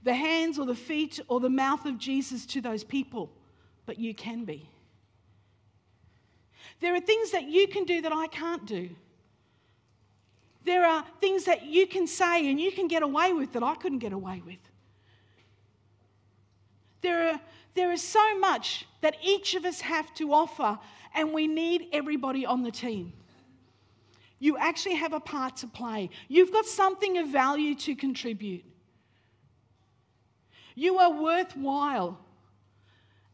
the 0.03 0.15
hands 0.15 0.59
or 0.59 0.65
the 0.65 0.75
feet 0.75 1.21
or 1.29 1.41
the 1.41 1.51
mouth 1.51 1.85
of 1.85 1.99
Jesus 1.99 2.47
to 2.47 2.63
those 2.63 2.85
people, 2.85 3.31
but 3.85 3.99
you 3.99 4.15
can 4.15 4.47
be. 4.47 4.67
There 6.81 6.95
are 6.95 7.01
things 7.01 7.33
that 7.33 7.51
you 7.51 7.69
can 7.69 7.85
do 7.85 8.01
that 8.01 8.15
I 8.15 8.29
can't 8.29 8.65
do. 8.65 8.89
There 10.65 10.87
are 10.87 11.05
things 11.21 11.45
that 11.45 11.67
you 11.67 11.87
can 11.87 12.07
say 12.07 12.49
and 12.49 12.59
you 12.59 12.73
can 12.73 12.89
get 12.89 13.03
away 13.03 13.35
with 13.35 13.53
that 13.53 13.63
I 13.63 13.75
couldn't 13.75 13.99
get 13.99 14.15
away 14.15 14.43
with. 14.47 14.57
There, 17.05 17.33
are, 17.33 17.41
there 17.75 17.93
is 17.93 18.03
so 18.03 18.39
much 18.39 18.87
that 19.03 19.17
each 19.23 19.55
of 19.55 19.67
us 19.67 19.83
have 19.83 20.13
to 20.15 20.33
offer, 20.33 20.79
and 21.15 21.35
we 21.35 21.47
need 21.47 21.89
everybody 21.93 22.47
on 22.47 22.63
the 22.63 22.71
team. 22.71 23.13
You 24.39 24.57
actually 24.57 24.95
have 24.95 25.13
a 25.13 25.21
part 25.21 25.59
to 25.59 25.67
play, 25.67 26.09
you've 26.29 26.51
got 26.51 26.65
something 26.65 27.19
of 27.19 27.29
value 27.29 27.75
to 27.75 27.95
contribute. 27.95 28.65
You 30.75 30.99
are 30.99 31.13
worthwhile. 31.13 32.19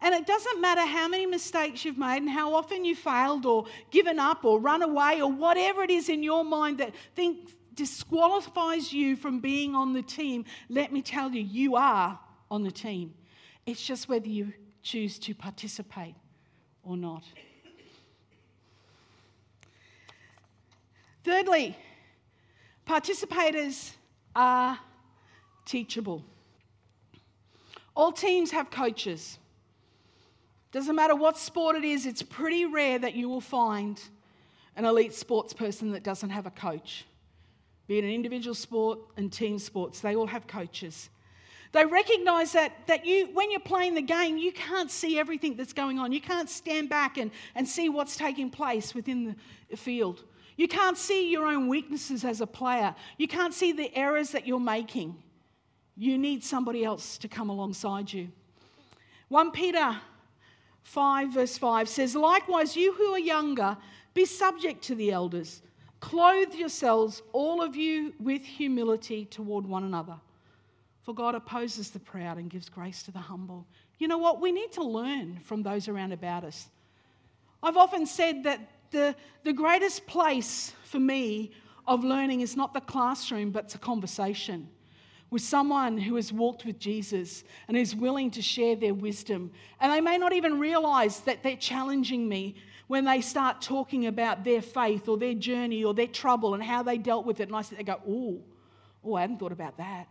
And 0.01 0.15
it 0.17 0.27
doesn't 0.27 0.61
matter 0.61 0.85
how 0.85 1.07
many 1.07 1.27
mistakes 1.27 1.85
you've 1.85 1.99
made 1.99 2.17
and 2.17 2.31
how 2.31 2.55
often 2.55 2.85
you 2.85 2.97
failed 2.97 3.47
or 3.47 3.67
given 3.93 4.19
up 4.19 4.45
or 4.45 4.59
run 4.59 4.83
away 4.83 5.23
or 5.23 5.31
whatever 5.31 5.85
it 5.85 5.91
is 5.91 6.09
in 6.09 6.25
your 6.25 6.45
mind 6.45 6.79
that 6.79 6.93
think 7.15 7.55
disqualifies 7.75 8.93
you 8.93 9.15
from 9.15 9.39
being 9.39 9.77
on 9.77 9.93
the 9.93 10.03
team. 10.03 10.45
Let 10.69 10.93
me 10.93 11.03
tell 11.03 11.31
you, 11.31 11.43
you 11.43 11.77
are 11.77 12.19
on 12.51 12.65
the 12.65 12.73
team. 12.73 13.15
It's 13.67 13.85
just 13.85 14.09
whether 14.09 14.29
you 14.29 14.53
choose 14.83 15.19
to 15.21 15.35
participate 15.35 16.15
or 16.83 16.97
not. 16.97 17.25
Thirdly, 21.23 21.77
participators 22.87 23.93
are 24.35 24.79
teachable. 25.67 26.25
All 27.95 28.13
teams 28.13 28.51
have 28.53 28.71
coaches. 28.71 29.39
Doesn't 30.73 30.95
matter 30.95 31.15
what 31.15 31.37
sport 31.37 31.77
it 31.77 31.85
is, 31.85 32.07
it's 32.07 32.23
pretty 32.23 32.65
rare 32.65 32.99
that 32.99 33.15
you 33.15 33.29
will 33.29 33.41
find 33.41 34.01
an 34.77 34.85
elite 34.85 35.15
sports 35.15 35.53
person 35.53 35.91
that 35.93 36.03
doesn't 36.03 36.31
have 36.31 36.47
a 36.47 36.51
coach. 36.51 37.05
Be 37.87 37.99
it 37.99 38.05
an 38.05 38.11
individual 38.11 38.55
sport 38.55 39.01
and 39.17 39.33
team 39.33 39.59
sports, 39.59 40.01
they 40.01 40.15
all 40.15 40.29
have 40.29 40.47
coaches. 40.47 41.11
They 41.73 41.87
recognize 41.87 42.53
that, 42.53 42.87
that 42.89 43.07
you, 43.07 43.29
when 43.33 43.51
you're 43.51 43.61
playing 43.61 43.95
the 43.95 44.03
game, 44.03 44.37
you 44.37 44.53
can't 44.53 44.91
see 44.91 45.19
everything 45.19 45.55
that's 45.55 45.73
going 45.73 45.99
on. 45.99 46.11
You 46.11 46.21
can't 46.21 46.51
stand 46.51 46.89
back 46.89 47.17
and, 47.17 47.31
and 47.55 47.69
see 47.69 47.89
what's 47.89 48.17
taking 48.17 48.51
place 48.51 48.95
within 48.95 49.37
the 49.71 49.77
field. 49.77 50.25
You 50.57 50.67
can't 50.67 50.99
see 50.99 51.31
your 51.31 51.47
own 51.47 51.69
weaknesses 51.69 52.25
as 52.25 52.41
a 52.41 52.47
player. 52.47 52.95
You 53.19 53.29
can't 53.29 53.55
see 53.55 53.73
the 53.73 53.95
errors 53.97 54.31
that 54.31 54.47
you're 54.47 54.59
making. 54.59 55.17
You 55.97 56.19
need 56.19 56.43
somebody 56.43 56.85
else 56.85 57.19
to 57.19 57.29
come 57.29 57.51
alongside 57.51 58.13
you. 58.13 58.29
1 59.29 59.53
Peter 59.53 59.97
5, 60.83 61.33
verse 61.33 61.57
5 61.57 61.89
says, 61.89 62.17
Likewise, 62.17 62.75
you 62.77 62.93
who 62.95 63.13
are 63.13 63.19
younger, 63.19 63.77
be 64.13 64.25
subject 64.25 64.83
to 64.85 64.97
the 64.97 65.13
elders. 65.13 65.63
Clothe 66.01 66.55
yourselves, 66.55 67.23
all 67.33 67.63
of 67.63 67.77
you, 67.77 68.13
with 68.19 68.43
humility 68.43 69.25
toward 69.27 69.67
one 69.67 69.85
another. 69.85 70.17
For 71.11 71.15
God 71.15 71.35
opposes 71.35 71.91
the 71.91 71.99
proud 71.99 72.39
and 72.39 72.49
gives 72.49 72.69
grace 72.69 73.03
to 73.03 73.11
the 73.11 73.19
humble. 73.19 73.67
You 73.99 74.07
know 74.07 74.19
what? 74.19 74.41
We 74.41 74.53
need 74.53 74.71
to 74.75 74.85
learn 74.85 75.41
from 75.43 75.65
those 75.65 75.89
around 75.89 76.13
about 76.13 76.45
us. 76.45 76.69
I've 77.65 77.77
often 77.77 78.07
said 78.07 78.45
that 78.45 78.61
the, 78.93 79.17
the 79.43 79.53
greatest 79.53 80.07
place 80.07 80.73
for 80.85 81.01
me 81.01 81.51
of 81.85 82.05
learning 82.05 82.43
is 82.43 82.57
not 82.57 82.75
the 82.75 82.81
classroom, 82.81 83.51
but 83.51 83.65
it's 83.65 83.75
a 83.75 83.79
conversation 83.79 84.69
with 85.31 85.43
someone 85.43 85.99
who 85.99 86.15
has 86.15 86.33
walked 86.33 86.65
with 86.65 86.79
Jesus 86.79 87.43
and 87.67 87.77
is 87.77 87.97
willing 87.97 88.31
to 88.31 88.41
share 88.41 88.77
their 88.77 88.95
wisdom. 88.95 89.51
And 89.81 89.91
they 89.91 90.01
may 90.01 90.17
not 90.17 90.33
even 90.33 90.61
realize 90.61 91.19
that 91.23 91.43
they're 91.43 91.57
challenging 91.57 92.29
me 92.29 92.55
when 92.87 93.05
they 93.05 93.21
start 93.21 93.61
talking 93.61 94.07
about 94.07 94.45
their 94.45 94.63
faith 94.63 95.09
or 95.09 95.19
their 95.19 95.35
journey 95.35 95.83
or 95.83 95.93
their 95.93 96.07
trouble 96.07 96.55
and 96.55 96.63
how 96.63 96.85
they 96.85 96.99
dealt 96.99 97.27
with 97.27 97.41
it. 97.41 97.49
And 97.49 97.57
I 97.57 97.63
sit 97.63 97.85
there 97.85 97.97
go, 97.97 98.01
oh, 98.09 98.41
oh, 99.05 99.15
I 99.17 99.23
hadn't 99.23 99.41
thought 99.41 99.51
about 99.51 99.77
that. 99.79 100.07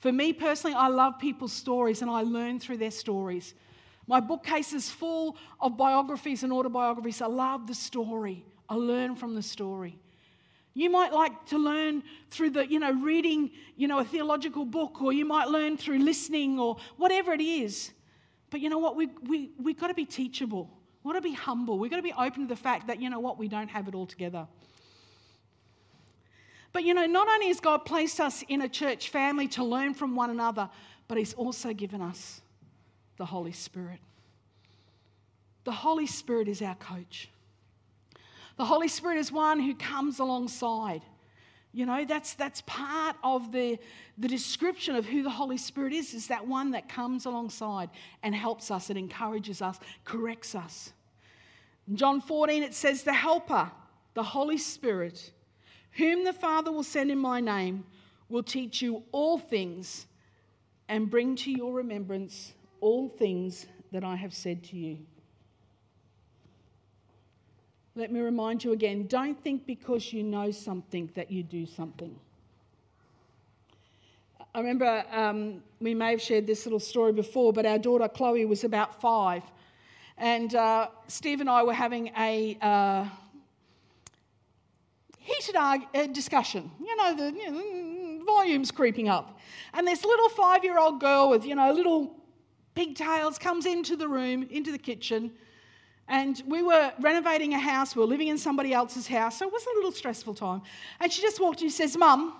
For 0.00 0.10
me 0.10 0.32
personally, 0.32 0.74
I 0.74 0.88
love 0.88 1.18
people's 1.18 1.52
stories 1.52 2.02
and 2.02 2.10
I 2.10 2.22
learn 2.22 2.58
through 2.58 2.78
their 2.78 2.90
stories. 2.90 3.54
My 4.06 4.18
bookcase 4.18 4.72
is 4.72 4.90
full 4.90 5.36
of 5.60 5.76
biographies 5.76 6.42
and 6.42 6.52
autobiographies. 6.52 7.22
I 7.22 7.26
love 7.26 7.66
the 7.66 7.74
story. 7.74 8.44
I 8.68 8.74
learn 8.74 9.14
from 9.14 9.34
the 9.34 9.42
story. 9.42 9.98
You 10.72 10.88
might 10.88 11.12
like 11.12 11.46
to 11.46 11.58
learn 11.58 12.02
through 12.30 12.50
the, 12.50 12.66
you 12.66 12.78
know, 12.78 12.92
reading, 12.92 13.50
you 13.76 13.88
know, 13.88 13.98
a 13.98 14.04
theological 14.04 14.64
book, 14.64 15.02
or 15.02 15.12
you 15.12 15.24
might 15.24 15.48
learn 15.48 15.76
through 15.76 15.98
listening, 15.98 16.58
or 16.58 16.76
whatever 16.96 17.32
it 17.32 17.40
is. 17.40 17.90
But 18.50 18.60
you 18.60 18.68
know 18.68 18.78
what? 18.78 18.96
We, 18.96 19.08
we, 19.28 19.50
we've 19.60 19.78
got 19.78 19.88
to 19.88 19.94
be 19.94 20.06
teachable. 20.06 20.70
We've 21.02 21.12
got 21.12 21.18
to 21.18 21.28
be 21.28 21.34
humble. 21.34 21.78
We've 21.78 21.90
got 21.90 21.98
to 21.98 22.02
be 22.02 22.12
open 22.12 22.42
to 22.42 22.48
the 22.48 22.56
fact 22.56 22.86
that, 22.86 23.02
you 23.02 23.10
know 23.10 23.20
what, 23.20 23.38
we 23.38 23.48
don't 23.48 23.68
have 23.68 23.88
it 23.88 23.94
all 23.94 24.06
together. 24.06 24.46
But 26.72 26.84
you 26.84 26.94
know, 26.94 27.06
not 27.06 27.28
only 27.28 27.48
has 27.48 27.60
God 27.60 27.84
placed 27.84 28.20
us 28.20 28.44
in 28.48 28.62
a 28.62 28.68
church 28.68 29.08
family 29.08 29.48
to 29.48 29.64
learn 29.64 29.94
from 29.94 30.14
one 30.14 30.30
another, 30.30 30.68
but 31.08 31.18
He's 31.18 31.34
also 31.34 31.72
given 31.72 32.00
us 32.00 32.40
the 33.16 33.24
Holy 33.24 33.52
Spirit. 33.52 33.98
The 35.64 35.72
Holy 35.72 36.06
Spirit 36.06 36.48
is 36.48 36.62
our 36.62 36.76
coach. 36.76 37.28
The 38.56 38.64
Holy 38.64 38.88
Spirit 38.88 39.18
is 39.18 39.32
one 39.32 39.60
who 39.60 39.74
comes 39.74 40.18
alongside. 40.18 41.02
You 41.72 41.86
know, 41.86 42.04
that's, 42.04 42.34
that's 42.34 42.62
part 42.66 43.16
of 43.22 43.52
the, 43.52 43.78
the 44.18 44.26
description 44.26 44.96
of 44.96 45.06
who 45.06 45.22
the 45.22 45.30
Holy 45.30 45.56
Spirit 45.56 45.92
is, 45.92 46.14
is 46.14 46.26
that 46.26 46.46
one 46.46 46.72
that 46.72 46.88
comes 46.88 47.26
alongside 47.26 47.90
and 48.22 48.34
helps 48.34 48.70
us 48.70 48.90
and 48.90 48.98
encourages 48.98 49.62
us, 49.62 49.78
corrects 50.04 50.54
us. 50.54 50.92
In 51.88 51.96
John 51.96 52.20
14, 52.20 52.62
it 52.62 52.74
says, 52.74 53.02
The 53.02 53.12
Helper, 53.12 53.70
the 54.14 54.22
Holy 54.22 54.58
Spirit, 54.58 55.30
whom 55.92 56.24
the 56.24 56.32
Father 56.32 56.72
will 56.72 56.82
send 56.82 57.10
in 57.10 57.18
my 57.18 57.40
name, 57.40 57.84
will 58.28 58.42
teach 58.42 58.80
you 58.80 59.02
all 59.12 59.38
things 59.38 60.06
and 60.88 61.10
bring 61.10 61.36
to 61.36 61.50
your 61.50 61.72
remembrance 61.72 62.52
all 62.80 63.08
things 63.08 63.66
that 63.92 64.04
I 64.04 64.16
have 64.16 64.34
said 64.34 64.62
to 64.64 64.76
you. 64.76 64.98
Let 67.96 68.12
me 68.12 68.20
remind 68.20 68.62
you 68.64 68.72
again 68.72 69.06
don't 69.06 69.40
think 69.42 69.66
because 69.66 70.12
you 70.12 70.22
know 70.22 70.50
something 70.50 71.10
that 71.14 71.30
you 71.30 71.42
do 71.42 71.66
something. 71.66 72.14
I 74.54 74.58
remember 74.58 75.04
um, 75.12 75.62
we 75.80 75.94
may 75.94 76.12
have 76.12 76.22
shared 76.22 76.46
this 76.46 76.66
little 76.66 76.80
story 76.80 77.12
before, 77.12 77.52
but 77.52 77.66
our 77.66 77.78
daughter 77.78 78.08
Chloe 78.08 78.44
was 78.46 78.64
about 78.64 79.00
five. 79.00 79.42
And 80.18 80.54
uh, 80.54 80.88
Steve 81.06 81.40
and 81.40 81.48
I 81.48 81.62
were 81.62 81.72
having 81.72 82.08
a 82.18 82.58
uh, 82.60 83.06
heated 85.20 85.56
uh, 85.56 85.78
discussion. 86.12 86.70
You 86.80 86.96
know, 86.96 87.14
the 87.14 87.32
you 87.32 87.50
know, 87.50 88.24
volume's 88.24 88.70
creeping 88.70 89.08
up. 89.08 89.38
And 89.72 89.86
this 89.86 90.04
little 90.04 90.28
five 90.30 90.64
year 90.64 90.78
old 90.78 91.00
girl 91.00 91.30
with, 91.30 91.46
you 91.46 91.54
know, 91.54 91.72
little 91.72 92.16
pigtails 92.74 93.38
comes 93.38 93.64
into 93.64 93.96
the 93.96 94.08
room, 94.08 94.46
into 94.50 94.72
the 94.72 94.78
kitchen 94.78 95.32
and 96.10 96.42
we 96.48 96.60
were 96.60 96.92
renovating 96.98 97.54
a 97.54 97.58
house, 97.58 97.94
we 97.94 98.00
were 98.00 98.08
living 98.08 98.28
in 98.28 98.36
somebody 98.36 98.74
else's 98.74 99.06
house, 99.06 99.38
so 99.38 99.46
it 99.46 99.52
was 99.52 99.64
a 99.64 99.76
little 99.76 99.92
stressful 99.92 100.34
time. 100.34 100.60
And 100.98 101.10
she 101.10 101.22
just 101.22 101.40
walked 101.40 101.60
in 101.60 101.66
and 101.66 101.72
says, 101.72 101.96
Mum, 101.96 102.34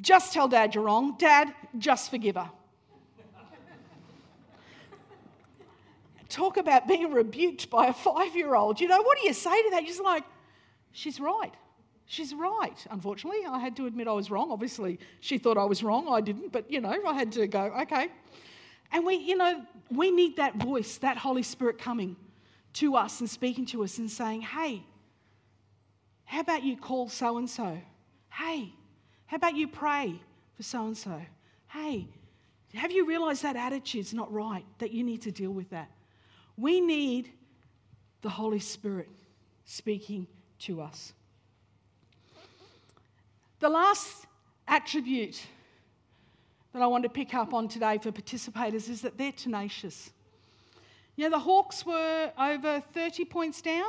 just 0.00 0.32
tell 0.32 0.48
Dad 0.48 0.74
you're 0.74 0.82
wrong. 0.82 1.14
Dad, 1.16 1.54
just 1.78 2.10
forgive 2.10 2.34
her. 2.34 2.50
Talk 6.28 6.56
about 6.56 6.88
being 6.88 7.12
rebuked 7.12 7.70
by 7.70 7.86
a 7.86 7.92
five 7.92 8.34
year 8.34 8.54
old. 8.56 8.80
You 8.80 8.88
know, 8.88 9.00
what 9.00 9.16
do 9.20 9.28
you 9.28 9.34
say 9.34 9.62
to 9.62 9.70
that? 9.70 9.82
You're 9.82 9.90
just 9.90 10.02
like, 10.02 10.24
she's 10.90 11.20
right. 11.20 11.54
She's 12.12 12.34
right. 12.34 12.76
Unfortunately, 12.90 13.40
I 13.48 13.58
had 13.58 13.74
to 13.76 13.86
admit 13.86 14.06
I 14.06 14.12
was 14.12 14.30
wrong. 14.30 14.50
Obviously, 14.50 14.98
she 15.20 15.38
thought 15.38 15.56
I 15.56 15.64
was 15.64 15.82
wrong. 15.82 16.08
I 16.10 16.20
didn't, 16.20 16.52
but 16.52 16.70
you 16.70 16.78
know, 16.78 16.94
I 17.06 17.14
had 17.14 17.32
to 17.32 17.46
go, 17.46 17.72
okay. 17.80 18.08
And 18.92 19.06
we, 19.06 19.14
you 19.14 19.34
know, 19.34 19.62
we 19.90 20.10
need 20.10 20.36
that 20.36 20.56
voice, 20.56 20.98
that 20.98 21.16
Holy 21.16 21.42
Spirit 21.42 21.78
coming 21.78 22.16
to 22.74 22.96
us 22.96 23.20
and 23.20 23.30
speaking 23.30 23.64
to 23.64 23.82
us 23.82 23.96
and 23.96 24.10
saying, 24.10 24.42
hey, 24.42 24.84
how 26.26 26.40
about 26.40 26.62
you 26.62 26.76
call 26.76 27.08
so 27.08 27.38
and 27.38 27.48
so? 27.48 27.80
Hey, 28.30 28.74
how 29.24 29.38
about 29.38 29.56
you 29.56 29.66
pray 29.66 30.20
for 30.54 30.62
so 30.62 30.84
and 30.84 30.96
so? 30.98 31.18
Hey, 31.68 32.08
have 32.74 32.92
you 32.92 33.06
realized 33.06 33.42
that 33.44 33.56
attitude's 33.56 34.12
not 34.12 34.30
right, 34.30 34.66
that 34.80 34.90
you 34.90 35.02
need 35.02 35.22
to 35.22 35.30
deal 35.30 35.52
with 35.52 35.70
that? 35.70 35.90
We 36.58 36.82
need 36.82 37.30
the 38.20 38.28
Holy 38.28 38.60
Spirit 38.60 39.08
speaking 39.64 40.26
to 40.58 40.82
us. 40.82 41.14
The 43.62 43.68
last 43.68 44.26
attribute 44.66 45.40
that 46.72 46.82
I 46.82 46.86
want 46.88 47.04
to 47.04 47.08
pick 47.08 47.32
up 47.32 47.54
on 47.54 47.68
today 47.68 47.96
for 48.02 48.10
participators 48.10 48.90
is 48.90 49.02
that 49.02 49.16
they're 49.16 49.30
tenacious. 49.30 50.10
You 51.14 51.26
know, 51.26 51.36
the 51.36 51.38
Hawks 51.38 51.86
were 51.86 52.32
over 52.36 52.82
30 52.92 53.24
points 53.26 53.62
down. 53.62 53.88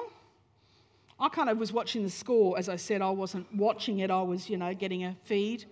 I 1.20 1.28
kind 1.28 1.50
of 1.50 1.58
was 1.58 1.74
watching 1.74 2.04
the 2.04 2.12
score. 2.12 2.56
As 2.56 2.70
I 2.70 2.76
said, 2.76 3.02
I 3.02 3.10
wasn't 3.10 3.52
watching 3.56 3.98
it, 4.02 4.12
I 4.12 4.22
was, 4.22 4.48
you 4.48 4.58
know, 4.58 4.76
getting 4.76 5.06
a 5.06 5.16
feed. 5.24 5.66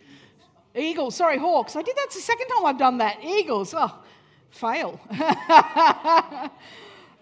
Eagles, 0.73 1.15
sorry, 1.15 1.37
Hawks. 1.37 1.75
I 1.75 1.83
did 1.83 1.95
that's 1.95 2.15
the 2.15 2.21
second 2.21 2.47
time 2.47 2.65
I've 2.65 2.79
done 2.79 2.97
that. 2.97 3.23
Eagles, 3.23 3.75
oh, 3.77 3.99
fail. 4.49 4.99
uh, 5.11 6.49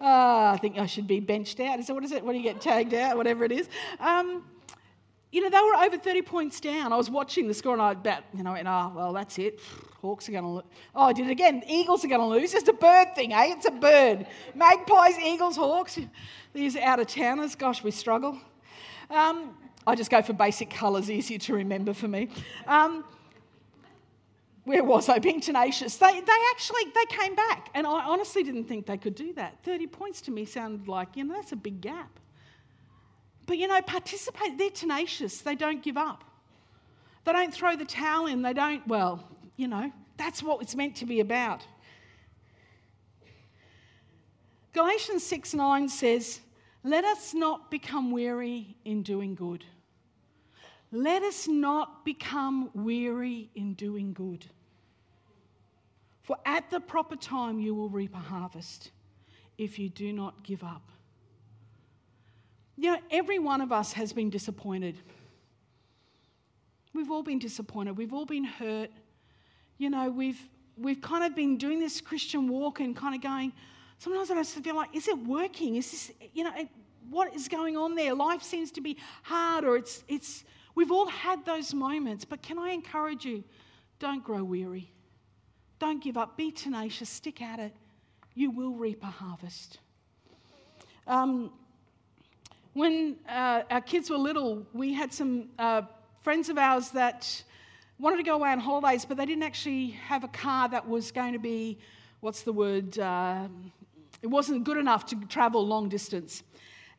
I 0.00 0.58
think 0.62 0.78
I 0.78 0.86
should 0.86 1.06
be 1.06 1.20
benched 1.20 1.60
out. 1.60 1.78
Is 1.78 1.88
that 1.88 1.94
what 1.94 2.04
is 2.04 2.12
it? 2.12 2.24
When 2.24 2.36
you 2.36 2.42
get 2.42 2.58
tagged 2.58 2.94
out, 2.94 3.18
whatever 3.18 3.44
it 3.44 3.52
is. 3.52 3.68
Um, 3.98 4.44
you 5.32 5.40
know, 5.40 5.48
they 5.50 5.60
were 5.60 5.84
over 5.84 5.96
30 5.96 6.22
points 6.22 6.60
down. 6.60 6.92
I 6.92 6.96
was 6.96 7.08
watching 7.08 7.46
the 7.46 7.54
score 7.54 7.72
and 7.72 7.82
I 7.82 7.94
bet, 7.94 8.24
you 8.34 8.42
know, 8.42 8.54
and 8.54 8.66
oh, 8.66 8.92
well, 8.94 9.12
that's 9.12 9.38
it. 9.38 9.60
Hawks 10.00 10.28
are 10.28 10.32
going 10.32 10.44
to 10.44 10.50
lose. 10.50 10.64
Oh, 10.94 11.04
I 11.04 11.12
did 11.12 11.26
it 11.26 11.30
again. 11.30 11.62
Eagles 11.68 12.04
are 12.04 12.08
going 12.08 12.20
to 12.20 12.26
lose. 12.26 12.54
It's 12.54 12.68
a 12.68 12.72
bird 12.72 13.14
thing, 13.14 13.32
eh? 13.32 13.52
It's 13.52 13.66
a 13.66 13.70
bird. 13.70 14.26
Magpies, 14.54 15.18
Eagles, 15.18 15.56
Hawks. 15.56 15.98
These 16.54 16.76
out 16.76 17.00
of 17.00 17.06
towners, 17.06 17.54
gosh, 17.54 17.84
we 17.84 17.90
struggle. 17.90 18.38
Um, 19.10 19.54
I 19.86 19.94
just 19.94 20.10
go 20.10 20.22
for 20.22 20.32
basic 20.32 20.70
colours, 20.70 21.10
easier 21.10 21.38
to 21.38 21.54
remember 21.54 21.92
for 21.92 22.08
me. 22.08 22.28
Um, 22.66 23.04
where 24.64 24.84
was 24.84 25.08
I? 25.08 25.18
Being 25.18 25.40
tenacious. 25.40 25.96
They, 25.96 26.20
they 26.20 26.38
actually 26.50 26.84
they 26.94 27.06
came 27.06 27.34
back, 27.34 27.70
and 27.74 27.86
I 27.86 28.04
honestly 28.04 28.42
didn't 28.42 28.64
think 28.64 28.86
they 28.86 28.98
could 28.98 29.14
do 29.14 29.32
that. 29.34 29.58
30 29.64 29.86
points 29.86 30.20
to 30.22 30.30
me 30.30 30.44
sounded 30.44 30.88
like, 30.88 31.16
you 31.16 31.24
know, 31.24 31.34
that's 31.34 31.52
a 31.52 31.56
big 31.56 31.80
gap. 31.80 32.20
But 33.50 33.58
you 33.58 33.66
know, 33.66 33.82
participate, 33.82 34.58
they're 34.58 34.70
tenacious, 34.70 35.40
they 35.40 35.56
don't 35.56 35.82
give 35.82 35.96
up. 35.96 36.22
They 37.24 37.32
don't 37.32 37.52
throw 37.52 37.74
the 37.74 37.84
towel 37.84 38.26
in, 38.26 38.42
they 38.42 38.52
don't, 38.52 38.86
well, 38.86 39.28
you 39.56 39.66
know, 39.66 39.90
that's 40.16 40.40
what 40.40 40.62
it's 40.62 40.76
meant 40.76 40.94
to 40.98 41.04
be 41.04 41.18
about. 41.18 41.66
Galatians 44.72 45.24
6 45.24 45.54
9 45.54 45.88
says, 45.88 46.38
Let 46.84 47.04
us 47.04 47.34
not 47.34 47.72
become 47.72 48.12
weary 48.12 48.76
in 48.84 49.02
doing 49.02 49.34
good. 49.34 49.64
Let 50.92 51.24
us 51.24 51.48
not 51.48 52.04
become 52.04 52.70
weary 52.72 53.50
in 53.56 53.74
doing 53.74 54.12
good. 54.12 54.46
For 56.22 56.36
at 56.46 56.70
the 56.70 56.78
proper 56.78 57.16
time 57.16 57.58
you 57.58 57.74
will 57.74 57.88
reap 57.88 58.14
a 58.14 58.18
harvest 58.18 58.92
if 59.58 59.76
you 59.76 59.88
do 59.88 60.12
not 60.12 60.44
give 60.44 60.62
up. 60.62 60.88
You 62.80 62.92
know, 62.92 62.98
every 63.10 63.38
one 63.38 63.60
of 63.60 63.72
us 63.72 63.92
has 63.92 64.10
been 64.14 64.30
disappointed. 64.30 64.96
We've 66.94 67.10
all 67.10 67.22
been 67.22 67.38
disappointed. 67.38 67.94
We've 67.98 68.14
all 68.14 68.24
been 68.24 68.44
hurt. 68.44 68.88
You 69.76 69.90
know, 69.90 70.08
we've, 70.08 70.40
we've 70.78 71.02
kind 71.02 71.22
of 71.22 71.36
been 71.36 71.58
doing 71.58 71.78
this 71.78 72.00
Christian 72.00 72.48
walk 72.48 72.80
and 72.80 72.96
kind 72.96 73.14
of 73.14 73.20
going, 73.20 73.52
sometimes 73.98 74.30
I 74.30 74.36
just 74.36 74.54
feel 74.64 74.74
like, 74.76 74.96
is 74.96 75.08
it 75.08 75.18
working? 75.18 75.76
Is 75.76 75.90
this, 75.90 76.12
you 76.32 76.42
know, 76.42 76.52
what 77.10 77.34
is 77.34 77.48
going 77.48 77.76
on 77.76 77.96
there? 77.96 78.14
Life 78.14 78.42
seems 78.42 78.70
to 78.72 78.80
be 78.80 78.96
hard 79.24 79.64
or 79.64 79.76
it's, 79.76 80.02
it's, 80.08 80.44
we've 80.74 80.90
all 80.90 81.06
had 81.06 81.44
those 81.44 81.74
moments. 81.74 82.24
But 82.24 82.40
can 82.40 82.58
I 82.58 82.70
encourage 82.70 83.26
you? 83.26 83.44
Don't 83.98 84.24
grow 84.24 84.42
weary. 84.42 84.90
Don't 85.78 86.02
give 86.02 86.16
up. 86.16 86.34
Be 86.38 86.50
tenacious. 86.50 87.10
Stick 87.10 87.42
at 87.42 87.58
it. 87.58 87.76
You 88.34 88.50
will 88.50 88.72
reap 88.72 89.02
a 89.02 89.06
harvest. 89.06 89.80
Um, 91.06 91.52
when 92.80 93.16
uh, 93.28 93.62
our 93.70 93.82
kids 93.82 94.08
were 94.08 94.16
little, 94.16 94.66
we 94.72 94.94
had 94.94 95.12
some 95.12 95.50
uh, 95.58 95.82
friends 96.22 96.48
of 96.48 96.56
ours 96.56 96.88
that 96.92 97.44
wanted 97.98 98.16
to 98.16 98.22
go 98.22 98.36
away 98.36 98.48
on 98.48 98.58
holidays, 98.58 99.04
but 99.04 99.18
they 99.18 99.26
didn't 99.26 99.42
actually 99.42 99.90
have 99.90 100.24
a 100.24 100.28
car 100.28 100.66
that 100.66 100.88
was 100.88 101.12
going 101.12 101.34
to 101.34 101.38
be, 101.38 101.76
what's 102.20 102.40
the 102.40 102.54
word? 102.54 102.98
Uh, 102.98 103.48
it 104.22 104.28
wasn't 104.28 104.64
good 104.64 104.78
enough 104.78 105.04
to 105.04 105.16
travel 105.26 105.66
long 105.66 105.90
distance. 105.90 106.42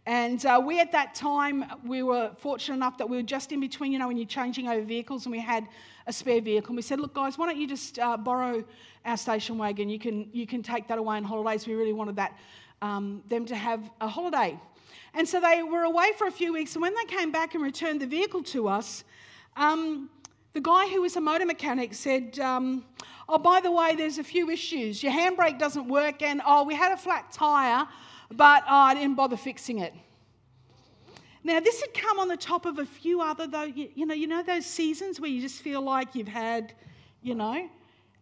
And 0.06 0.46
uh, 0.46 0.62
we, 0.63 0.80
at 0.80 0.91
that 0.91 1.15
time, 1.15 1.65
we 1.84 2.04
were 2.04 2.30
fortunate 2.38 2.76
enough 2.76 3.00
that 3.00 3.10
we 3.10 3.17
were 3.17 3.24
just 3.24 3.52
in 3.52 3.60
between, 3.60 3.91
you 3.91 3.98
know, 3.98 4.08
when 4.08 4.17
you're 4.17 4.28
changing 4.28 4.67
over 4.67 4.84
vehicles, 4.84 5.26
and 5.26 5.32
we 5.32 5.39
had 5.39 5.67
a 6.06 6.13
spare 6.13 6.41
vehicle. 6.41 6.70
And 6.70 6.76
we 6.76 6.84
said, 6.84 7.00
look, 7.00 7.15
guys, 7.15 7.39
why 7.39 7.48
don't 7.48 7.58
you 7.58 7.67
just 7.67 7.98
uh, 7.98 8.17
borrow 8.17 8.63
our 9.04 9.17
station 9.17 9.58
wagon? 9.58 9.89
You 9.89 9.98
can, 9.98 10.30
you 10.32 10.46
can 10.46 10.62
take 10.62 10.88
that 10.89 11.00
away 11.00 11.15
on 11.17 11.24
holidays. 11.24 11.65
We 11.65 11.74
really 11.74 11.94
wanted 11.94 12.17
that, 12.17 12.38
um, 12.84 13.24
them 13.28 13.48
to 13.48 13.56
have 13.56 13.89
a 14.00 14.08
holiday. 14.08 14.60
And 15.13 15.27
so 15.27 15.39
they 15.39 15.63
were 15.63 15.84
away 15.84 16.12
for 16.17 16.27
a 16.27 16.32
few 16.32 16.54
weeks, 16.54 16.75
and 16.75 16.82
when 16.82 16.93
they 16.95 17.06
came 17.06 17.32
back 17.32 17.56
and 17.56 17.63
returned 17.63 18.01
the 18.01 18.08
vehicle 18.08 18.43
to 18.43 18.67
us, 18.67 19.04
um, 19.58 20.10
the 20.54 20.62
guy 20.62 20.88
who 20.88 21.01
was 21.01 21.15
a 21.15 21.21
motor 21.21 21.45
mechanic 21.45 21.93
said, 21.93 22.39
um, 22.39 22.86
Oh, 23.34 23.38
by 23.38 23.62
the 23.62 23.71
way, 23.71 23.95
there's 23.95 24.17
a 24.17 24.23
few 24.25 24.49
issues. 24.49 25.01
Your 25.01 25.13
handbrake 25.13 25.58
doesn't 25.58 25.88
work, 25.88 26.21
and 26.21 26.41
oh, 26.45 26.65
we 26.65 26.75
had 26.75 26.91
a 26.91 26.97
flat 26.97 27.32
tyre, 27.32 27.88
but 28.30 28.63
oh, 28.67 28.75
I 28.75 28.93
didn't 28.93 29.15
bother 29.15 29.38
fixing 29.38 29.80
it. 29.80 29.93
Now, 31.41 31.62
this 31.62 31.80
had 31.80 31.93
come 31.93 32.19
on 32.19 32.27
the 32.27 32.36
top 32.36 32.65
of 32.65 32.77
a 32.77 32.86
few 32.86 33.21
other, 33.21 33.47
though, 33.47 33.63
you, 33.63 33.89
you 33.95 34.06
know, 34.06 34.13
you 34.13 34.27
know 34.27 34.43
those 34.43 34.65
seasons 34.65 35.19
where 35.19 35.30
you 35.30 35.41
just 35.41 35.62
feel 35.62 35.82
like 35.82 36.13
you've 36.13 36.27
had, 36.27 36.73
you 37.21 37.34
know, 37.34 37.69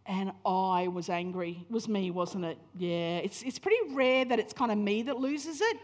and 0.06 0.32
I 0.46 0.88
was 0.88 1.10
angry. 1.10 1.64
It 1.68 1.72
was 1.72 1.88
me, 1.88 2.10
wasn't 2.12 2.44
it? 2.44 2.58
Yeah, 2.78 3.18
it's, 3.18 3.42
it's 3.42 3.58
pretty 3.58 3.92
rare 3.92 4.24
that 4.24 4.38
it's 4.38 4.52
kind 4.52 4.70
of 4.70 4.78
me 4.78 5.02
that 5.02 5.18
loses 5.18 5.60
it, 5.60 5.76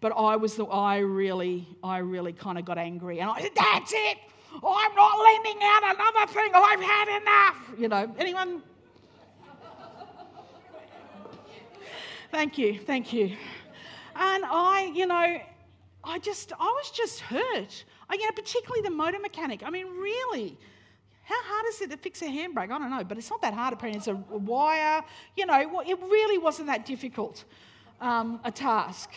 but 0.00 0.12
I 0.16 0.36
was 0.36 0.56
the, 0.56 0.64
I 0.66 0.98
really, 0.98 1.66
I 1.82 1.98
really 1.98 2.32
kind 2.32 2.58
of 2.58 2.64
got 2.64 2.78
angry. 2.78 3.20
And 3.20 3.30
I 3.30 3.40
said, 3.40 3.52
that's 3.54 3.92
it. 3.92 4.18
I'm 4.54 4.94
not 4.94 5.18
lending 5.18 5.58
out 5.62 5.82
another 5.94 6.32
thing. 6.32 6.50
I've 6.54 6.80
had 6.80 7.20
enough. 7.20 7.78
You 7.78 7.88
know, 7.88 8.14
anyone? 8.18 8.62
thank 12.30 12.58
you, 12.58 12.78
thank 12.78 13.12
you. 13.12 13.36
And 14.14 14.44
I, 14.46 14.92
you 14.94 15.06
know, 15.06 15.40
I 16.04 16.18
just, 16.20 16.52
I 16.58 16.64
was 16.64 16.90
just 16.90 17.20
hurt. 17.20 17.84
I, 18.08 18.14
you 18.14 18.24
know, 18.24 18.32
particularly 18.34 18.82
the 18.82 18.90
motor 18.90 19.18
mechanic. 19.18 19.62
I 19.64 19.70
mean, 19.70 19.86
really, 19.88 20.56
how 21.24 21.42
hard 21.42 21.66
is 21.68 21.80
it 21.80 21.90
to 21.90 21.96
fix 21.96 22.22
a 22.22 22.26
handbrake? 22.26 22.70
I 22.70 22.78
don't 22.78 22.90
know, 22.90 23.04
but 23.04 23.18
it's 23.18 23.30
not 23.30 23.42
that 23.42 23.52
hard 23.52 23.74
apparently. 23.74 23.98
It's 23.98 24.06
a 24.08 24.14
wire, 24.14 25.02
you 25.36 25.46
know, 25.46 25.82
it 25.86 25.98
really 26.00 26.38
wasn't 26.38 26.68
that 26.68 26.86
difficult 26.86 27.44
um, 28.00 28.40
a 28.44 28.52
task. 28.52 29.10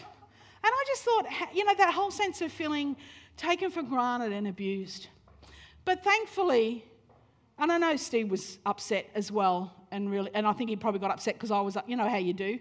And 0.63 0.71
I 0.73 0.83
just 0.87 1.03
thought, 1.03 1.25
you 1.53 1.63
know, 1.63 1.73
that 1.75 1.93
whole 1.93 2.11
sense 2.11 2.41
of 2.41 2.51
feeling 2.51 2.95
taken 3.37 3.71
for 3.71 3.81
granted 3.81 4.33
and 4.33 4.47
abused. 4.47 5.07
But 5.85 6.03
thankfully, 6.03 6.85
and 7.57 7.71
I 7.71 7.77
know 7.77 7.95
Steve 7.95 8.29
was 8.29 8.59
upset 8.65 9.09
as 9.15 9.31
well, 9.31 9.73
and 9.91 10.11
really, 10.11 10.31
and 10.33 10.45
I 10.45 10.53
think 10.53 10.69
he 10.69 10.75
probably 10.75 10.99
got 10.99 11.11
upset 11.11 11.35
because 11.35 11.51
I 11.51 11.61
was, 11.61 11.77
you 11.87 11.95
know 11.95 12.07
how 12.07 12.17
you 12.17 12.33
do. 12.33 12.45
And 12.45 12.59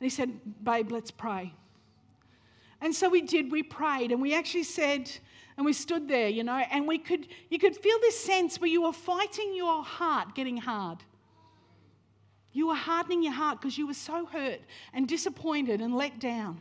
he 0.00 0.10
said, 0.10 0.30
Babe, 0.62 0.92
let's 0.92 1.10
pray. 1.10 1.52
And 2.80 2.94
so 2.94 3.08
we 3.08 3.22
did, 3.22 3.50
we 3.50 3.62
prayed, 3.62 4.12
and 4.12 4.22
we 4.22 4.34
actually 4.34 4.62
said, 4.62 5.10
and 5.56 5.66
we 5.66 5.72
stood 5.72 6.06
there, 6.06 6.28
you 6.28 6.44
know, 6.44 6.62
and 6.70 6.86
we 6.86 6.98
could, 6.98 7.26
you 7.50 7.58
could 7.58 7.76
feel 7.76 7.98
this 8.00 8.18
sense 8.18 8.60
where 8.60 8.70
you 8.70 8.82
were 8.82 8.92
fighting 8.92 9.54
your 9.54 9.82
heart 9.82 10.34
getting 10.36 10.56
hard. 10.56 10.98
You 12.52 12.68
were 12.68 12.76
hardening 12.76 13.24
your 13.24 13.32
heart 13.32 13.60
because 13.60 13.76
you 13.76 13.86
were 13.86 13.94
so 13.94 14.24
hurt 14.26 14.60
and 14.92 15.08
disappointed 15.08 15.80
and 15.80 15.96
let 15.96 16.20
down. 16.20 16.60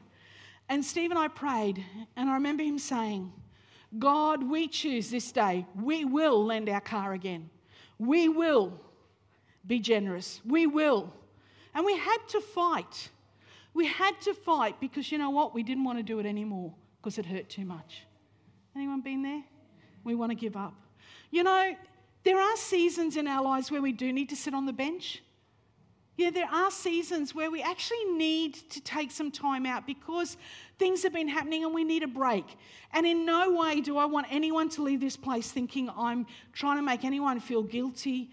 And 0.69 0.83
Steve 0.83 1.11
and 1.11 1.19
I 1.19 1.27
prayed, 1.29 1.83
and 2.15 2.29
I 2.29 2.33
remember 2.33 2.63
him 2.63 2.77
saying, 2.77 3.31
God, 3.97 4.43
we 4.43 4.67
choose 4.67 5.09
this 5.09 5.31
day, 5.31 5.65
we 5.81 6.03
will 6.03 6.45
lend 6.45 6.67
our 6.67 6.81
car 6.81 7.13
again. 7.13 7.49
We 7.97 8.27
will 8.27 8.73
be 9.65 9.79
generous. 9.79 10.41
We 10.45 10.67
will. 10.67 11.13
And 11.73 11.85
we 11.85 11.97
had 11.97 12.17
to 12.29 12.41
fight. 12.41 13.09
We 13.73 13.85
had 13.85 14.19
to 14.21 14.33
fight 14.33 14.79
because 14.79 15.11
you 15.11 15.17
know 15.17 15.29
what? 15.29 15.53
We 15.53 15.63
didn't 15.63 15.83
want 15.83 15.99
to 15.99 16.03
do 16.03 16.19
it 16.19 16.25
anymore 16.25 16.73
because 16.99 17.17
it 17.17 17.25
hurt 17.25 17.49
too 17.49 17.65
much. 17.65 18.03
Anyone 18.75 19.01
been 19.01 19.21
there? 19.21 19.43
We 20.03 20.15
want 20.15 20.31
to 20.31 20.35
give 20.35 20.57
up. 20.57 20.73
You 21.31 21.43
know, 21.43 21.75
there 22.23 22.39
are 22.39 22.57
seasons 22.57 23.17
in 23.17 23.27
our 23.27 23.43
lives 23.43 23.71
where 23.71 23.81
we 23.81 23.91
do 23.91 24.11
need 24.11 24.29
to 24.29 24.35
sit 24.35 24.53
on 24.53 24.65
the 24.65 24.73
bench. 24.73 25.21
Yeah, 26.17 26.31
there 26.31 26.49
are 26.51 26.71
seasons 26.71 27.35
where 27.35 27.51
we 27.51 27.61
actually 27.61 28.03
need 28.05 28.55
to 28.71 28.81
take 28.81 29.11
some 29.11 29.29
time 29.29 29.67
out 29.67 29.85
because 29.85 30.35
things 30.79 31.03
have 31.03 31.13
been 31.13 31.27
happening 31.27 31.63
and 31.63 31.75
we 31.75 31.83
need 31.83 32.01
a 32.01 32.07
break. 32.07 32.57
And 32.91 33.05
in 33.05 33.23
no 33.23 33.51
way 33.53 33.81
do 33.81 33.99
I 33.99 34.05
want 34.05 34.25
anyone 34.31 34.67
to 34.69 34.81
leave 34.81 34.99
this 34.99 35.15
place 35.15 35.51
thinking 35.51 35.91
I'm 35.95 36.25
trying 36.53 36.77
to 36.77 36.81
make 36.81 37.05
anyone 37.05 37.39
feel 37.39 37.61
guilty 37.61 38.31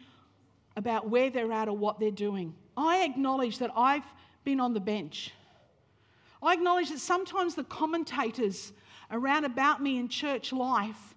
about 0.76 1.10
where 1.10 1.28
they're 1.28 1.52
at 1.52 1.68
or 1.68 1.76
what 1.76 2.00
they're 2.00 2.10
doing. 2.10 2.54
I 2.74 3.04
acknowledge 3.04 3.58
that 3.58 3.70
I've 3.76 4.06
been 4.44 4.60
on 4.60 4.72
the 4.72 4.80
bench. 4.80 5.32
I 6.42 6.54
acknowledge 6.54 6.88
that 6.88 7.00
sometimes 7.00 7.54
the 7.54 7.64
commentators 7.64 8.72
around 9.10 9.44
about 9.44 9.82
me 9.82 9.98
in 9.98 10.08
church 10.08 10.54
life 10.54 11.14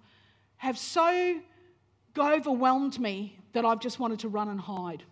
have 0.58 0.78
so 0.78 1.40
overwhelmed 2.18 3.00
me 3.00 3.40
that 3.54 3.64
I've 3.64 3.80
just 3.80 4.00
wanted 4.00 4.20
to 4.20 4.28
run 4.28 4.50
and 4.50 4.60
hide. 4.60 5.04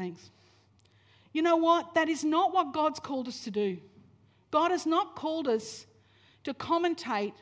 Thanks. 0.00 0.30
You 1.34 1.42
know 1.42 1.56
what? 1.56 1.92
That 1.92 2.08
is 2.08 2.24
not 2.24 2.54
what 2.54 2.72
God's 2.72 2.98
called 2.98 3.28
us 3.28 3.44
to 3.44 3.50
do. 3.50 3.76
God 4.50 4.70
has 4.70 4.86
not 4.86 5.14
called 5.14 5.46
us 5.46 5.84
to 6.44 6.54
commentate 6.54 7.34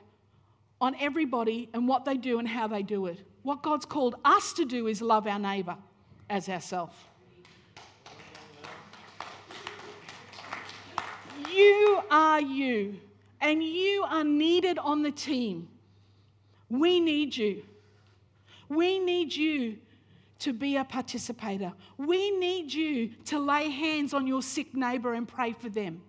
on 0.80 0.96
everybody 0.98 1.68
and 1.72 1.86
what 1.86 2.04
they 2.04 2.16
do 2.16 2.40
and 2.40 2.48
how 2.48 2.66
they 2.66 2.82
do 2.82 3.06
it. 3.06 3.20
What 3.44 3.62
God's 3.62 3.86
called 3.86 4.16
us 4.24 4.52
to 4.54 4.64
do 4.64 4.88
is 4.88 5.00
love 5.00 5.28
our 5.28 5.38
neighbour 5.38 5.76
as 6.28 6.48
ourselves. 6.48 6.96
You 11.54 12.02
are 12.10 12.40
you, 12.40 12.96
and 13.40 13.62
you 13.62 14.04
are 14.08 14.24
needed 14.24 14.80
on 14.80 15.04
the 15.04 15.12
team. 15.12 15.68
We 16.68 16.98
need 16.98 17.36
you. 17.36 17.62
We 18.68 18.98
need 18.98 19.32
you 19.32 19.76
to 20.40 20.52
be 20.52 20.76
a 20.76 20.84
participator. 20.84 21.72
We 21.96 22.30
need 22.30 22.72
you 22.72 23.10
to 23.26 23.38
lay 23.38 23.70
hands 23.70 24.14
on 24.14 24.26
your 24.26 24.42
sick 24.42 24.74
neighbor 24.74 25.14
and 25.14 25.26
pray 25.26 25.52
for 25.52 25.68
them. 25.68 26.02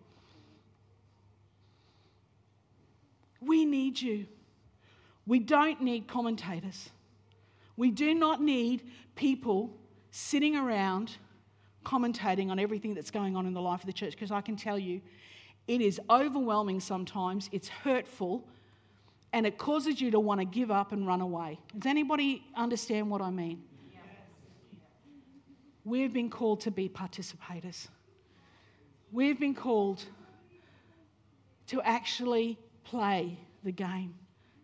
We 3.42 3.66
need 3.66 4.00
you. 4.00 4.28
We 5.26 5.40
don't 5.40 5.82
need 5.82 6.08
commentators. 6.08 6.90
We 7.78 7.92
do 7.92 8.14
not 8.14 8.42
need 8.42 8.84
people 9.16 9.72
sitting 10.12 10.56
around 10.56 11.18
commentating 11.86 12.50
on 12.50 12.60
everything 12.60 12.94
that's 12.94 13.12
going 13.12 13.36
on 13.36 13.46
in 13.46 13.54
the 13.54 13.62
life 13.62 13.80
of 13.80 13.86
the 13.86 13.94
church 13.94 14.12
because 14.12 14.32
I 14.32 14.42
can 14.42 14.56
tell 14.56 14.78
you 14.78 15.02
it 15.68 15.82
is 15.82 16.00
overwhelming 16.10 16.80
sometimes, 16.80 17.50
it's 17.52 17.68
hurtful, 17.70 18.44
and 19.34 19.46
it 19.46 19.58
causes 19.58 20.02
you 20.02 20.12
to 20.12 20.20
want 20.20 20.42
to 20.42 20.46
give 20.46 20.72
up 20.72 20.92
and 20.92 21.06
run 21.06 21.22
away. 21.22 21.60
Does 21.78 21.90
anybody 21.90 22.44
understand 22.56 23.10
what 23.10 23.22
I 23.22 23.30
mean? 23.30 23.64
We've 25.90 26.14
been 26.14 26.30
called 26.30 26.62
to 26.62 26.72
be 26.72 26.88
participators. 26.88 27.88
We've 29.12 29.40
been 29.40 29.56
called 29.56 30.06
to 31.66 31.82
actually 31.82 32.60
play 32.84 33.40
the 33.64 33.72
game, 33.72 34.14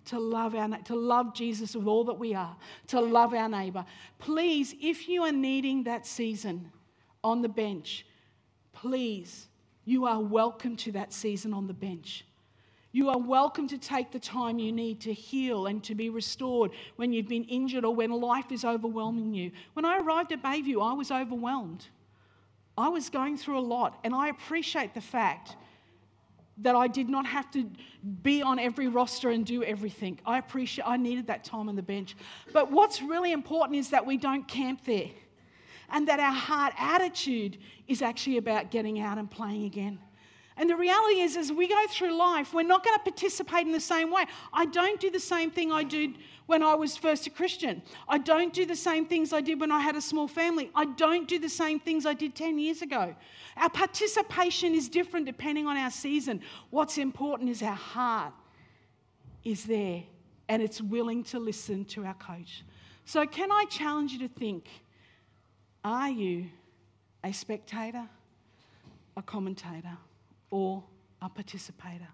to 0.06 0.20
love, 0.20 0.54
our, 0.54 0.70
to 0.84 0.96
love 0.96 1.34
Jesus 1.34 1.76
with 1.76 1.88
all 1.88 2.04
that 2.04 2.20
we 2.20 2.36
are, 2.36 2.56
to 2.88 3.02
love 3.02 3.34
our 3.34 3.50
neighbour. 3.50 3.86
Please, 4.20 4.76
if 4.80 5.10
you 5.10 5.24
are 5.24 5.32
needing 5.32 5.86
that 5.86 6.06
season 6.06 6.72
on 7.24 7.42
the 7.42 7.50
bench, 7.50 8.06
please 8.72 9.48
you 9.84 10.06
are 10.06 10.22
welcome 10.22 10.76
to 10.76 10.92
that 10.92 11.12
season 11.12 11.56
on 11.56 11.66
the 11.66 11.74
bench. 11.74 12.24
You 12.96 13.10
are 13.10 13.18
welcome 13.18 13.68
to 13.68 13.78
take 13.78 14.14
the 14.14 14.20
time 14.20 14.58
you 14.58 14.72
need 14.72 15.02
to 15.02 15.12
heal 15.12 15.68
and 15.68 15.84
to 15.84 15.94
be 15.94 16.10
restored 16.10 16.72
when 16.96 17.12
you've 17.12 17.28
been 17.28 17.44
injured 17.44 17.84
or 17.84 17.94
when 17.94 18.10
life 18.10 18.54
is 18.54 18.64
overwhelming 18.64 19.34
you. 19.34 19.52
When 19.74 19.84
I 19.84 19.98
arrived 19.98 20.32
at 20.32 20.42
Bayview, 20.42 20.82
I 20.82 20.94
was 20.94 21.12
overwhelmed. 21.12 21.86
I 22.78 22.88
was 22.88 23.10
going 23.10 23.36
through 23.36 23.60
a 23.60 23.68
lot, 23.76 24.00
and 24.06 24.16
I 24.16 24.30
appreciate 24.30 24.94
the 24.94 25.02
fact 25.02 25.58
that 26.60 26.74
I 26.74 26.88
did 26.88 27.10
not 27.10 27.26
have 27.26 27.52
to 27.52 27.70
be 28.24 28.42
on 28.42 28.60
every 28.60 28.88
roster 28.88 29.30
and 29.30 29.46
do 29.46 29.62
everything. 29.62 30.18
I 30.26 30.38
appreciate 30.38 30.88
I 30.88 30.96
needed 30.96 31.28
that 31.28 31.44
time 31.44 31.68
on 31.68 31.76
the 31.76 31.84
bench. 31.84 32.16
But 32.54 32.72
what's 32.72 33.02
really 33.02 33.34
important 33.34 33.78
is 33.78 33.90
that 33.90 34.06
we 34.06 34.16
don't 34.16 34.48
camp 34.48 34.86
there 34.86 35.10
and 35.90 36.08
that 36.08 36.22
our 36.22 36.32
heart 36.32 36.74
attitude 36.78 37.58
is 37.90 38.02
actually 38.02 38.38
about 38.38 38.72
getting 38.72 39.02
out 39.02 39.18
and 39.18 39.30
playing 39.30 39.66
again. 39.66 40.00
And 40.58 40.70
the 40.70 40.76
reality 40.78 41.20
is, 41.20 41.36
as 41.36 41.52
we 41.52 41.68
go 41.68 41.86
through 41.90 42.18
life, 42.18 42.54
we're 42.54 42.64
not 42.64 42.84
going 42.84 42.98
to 42.98 43.04
participate 43.04 43.66
in 43.66 43.74
the 43.74 43.80
same 43.80 44.10
way. 44.10 44.26
I 44.54 44.66
don't 44.66 45.00
do 45.02 45.12
the 45.12 45.20
same 45.20 45.52
thing 45.52 45.72
I 45.72 45.84
did 45.84 46.12
when 46.46 46.64
I 46.64 46.76
was 46.76 46.96
first 46.96 47.28
a 47.28 47.30
Christian. 47.30 47.82
I 48.08 48.20
don't 48.20 48.54
do 48.54 48.66
the 48.66 48.76
same 48.76 49.06
things 49.06 49.34
I 49.34 49.42
did 49.42 49.60
when 49.60 49.72
I 49.72 49.82
had 49.82 49.98
a 49.98 50.02
small 50.02 50.30
family. 50.30 50.72
I 50.74 50.86
don't 50.86 51.28
do 51.28 51.40
the 51.40 51.50
same 51.50 51.80
things 51.80 52.06
I 52.06 52.14
did 52.14 52.36
10 52.36 52.58
years 52.58 52.82
ago. 52.82 53.14
Our 53.58 53.70
participation 53.70 54.74
is 54.74 54.88
different 54.88 55.26
depending 55.26 55.68
on 55.68 55.76
our 55.76 55.92
season. 55.92 56.42
What's 56.70 56.98
important 56.98 57.50
is 57.50 57.62
our 57.62 57.74
heart 57.74 58.34
is 59.44 59.66
there 59.66 60.04
and 60.48 60.62
it's 60.62 60.82
willing 60.82 61.24
to 61.26 61.40
listen 61.40 61.84
to 61.86 62.06
our 62.06 62.14
coach. 62.14 62.64
So, 63.04 63.26
can 63.26 63.52
I 63.52 63.66
challenge 63.70 64.14
you 64.14 64.20
to 64.20 64.28
think? 64.28 64.68
Are 65.84 66.10
you 66.10 66.48
a 67.24 67.32
spectator, 67.32 68.08
a 69.18 69.22
commentator, 69.22 69.98
or 70.50 70.84
a 71.22 71.30
participator? 71.30 72.08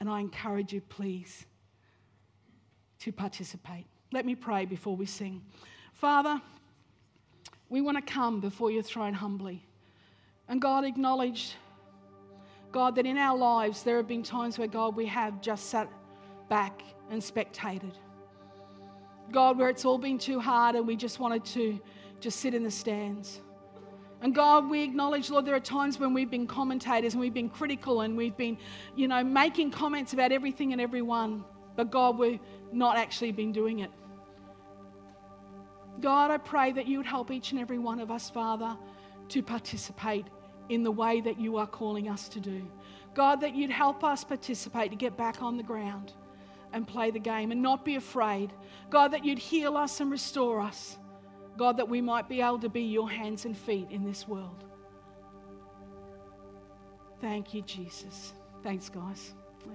And 0.00 0.08
I 0.08 0.20
encourage 0.20 0.72
you, 0.72 0.80
please, 0.80 1.46
to 3.00 3.12
participate. 3.12 3.86
Let 4.12 4.24
me 4.26 4.34
pray 4.34 4.64
before 4.64 4.96
we 4.96 5.06
sing. 5.06 5.42
Father, 5.92 6.40
we 7.68 7.80
want 7.80 7.96
to 7.96 8.12
come 8.12 8.40
before 8.40 8.70
your 8.70 8.82
throne 8.82 9.14
humbly. 9.14 9.62
And 10.48 10.60
God 10.60 10.84
acknowledged, 10.84 11.54
God, 12.72 12.96
that 12.96 13.06
in 13.06 13.16
our 13.16 13.36
lives 13.36 13.82
there 13.82 13.96
have 13.98 14.08
been 14.08 14.22
times 14.22 14.58
where, 14.58 14.66
God, 14.66 14.96
we 14.96 15.06
have 15.06 15.40
just 15.40 15.66
sat 15.66 15.88
back 16.48 16.82
and 17.10 17.22
spectated. 17.22 17.92
God, 19.30 19.58
where 19.58 19.68
it's 19.68 19.84
all 19.84 19.98
been 19.98 20.18
too 20.18 20.40
hard 20.40 20.74
and 20.74 20.86
we 20.86 20.96
just 20.96 21.20
wanted 21.20 21.44
to 21.46 21.78
just 22.18 22.40
sit 22.40 22.54
in 22.54 22.64
the 22.64 22.70
stands. 22.70 23.40
And 24.22 24.34
God, 24.34 24.68
we 24.68 24.82
acknowledge, 24.82 25.30
Lord, 25.30 25.46
there 25.46 25.54
are 25.54 25.60
times 25.60 25.98
when 25.98 26.12
we've 26.12 26.30
been 26.30 26.46
commentators 26.46 27.14
and 27.14 27.20
we've 27.20 27.32
been 27.32 27.48
critical 27.48 28.02
and 28.02 28.16
we've 28.16 28.36
been, 28.36 28.58
you 28.94 29.08
know, 29.08 29.24
making 29.24 29.70
comments 29.70 30.12
about 30.12 30.30
everything 30.30 30.72
and 30.72 30.80
everyone. 30.80 31.44
But 31.74 31.90
God, 31.90 32.18
we've 32.18 32.40
not 32.72 32.98
actually 32.98 33.32
been 33.32 33.52
doing 33.52 33.78
it. 33.78 33.90
God, 36.00 36.30
I 36.30 36.36
pray 36.38 36.72
that 36.72 36.86
you 36.86 36.98
would 36.98 37.06
help 37.06 37.30
each 37.30 37.52
and 37.52 37.60
every 37.60 37.78
one 37.78 37.98
of 38.00 38.10
us, 38.10 38.28
Father, 38.28 38.76
to 39.28 39.42
participate 39.42 40.26
in 40.68 40.82
the 40.82 40.90
way 40.90 41.20
that 41.20 41.38
you 41.38 41.56
are 41.56 41.66
calling 41.66 42.08
us 42.08 42.28
to 42.28 42.40
do. 42.40 42.66
God, 43.14 43.40
that 43.40 43.54
you'd 43.54 43.70
help 43.70 44.04
us 44.04 44.22
participate 44.22 44.90
to 44.90 44.96
get 44.96 45.16
back 45.16 45.42
on 45.42 45.56
the 45.56 45.62
ground 45.62 46.12
and 46.72 46.86
play 46.86 47.10
the 47.10 47.18
game 47.18 47.50
and 47.50 47.60
not 47.60 47.84
be 47.84 47.96
afraid. 47.96 48.52
God, 48.88 49.08
that 49.08 49.24
you'd 49.24 49.38
heal 49.38 49.76
us 49.76 50.00
and 50.00 50.10
restore 50.10 50.60
us. 50.60 50.98
God, 51.60 51.76
that 51.76 51.90
we 51.90 52.00
might 52.00 52.26
be 52.26 52.40
able 52.40 52.58
to 52.60 52.70
be 52.70 52.80
your 52.80 53.10
hands 53.10 53.44
and 53.44 53.54
feet 53.54 53.86
in 53.90 54.02
this 54.02 54.26
world. 54.26 54.64
Thank 57.20 57.52
you, 57.52 57.60
Jesus. 57.60 58.32
Thanks, 58.62 58.88
guys. 58.88 59.34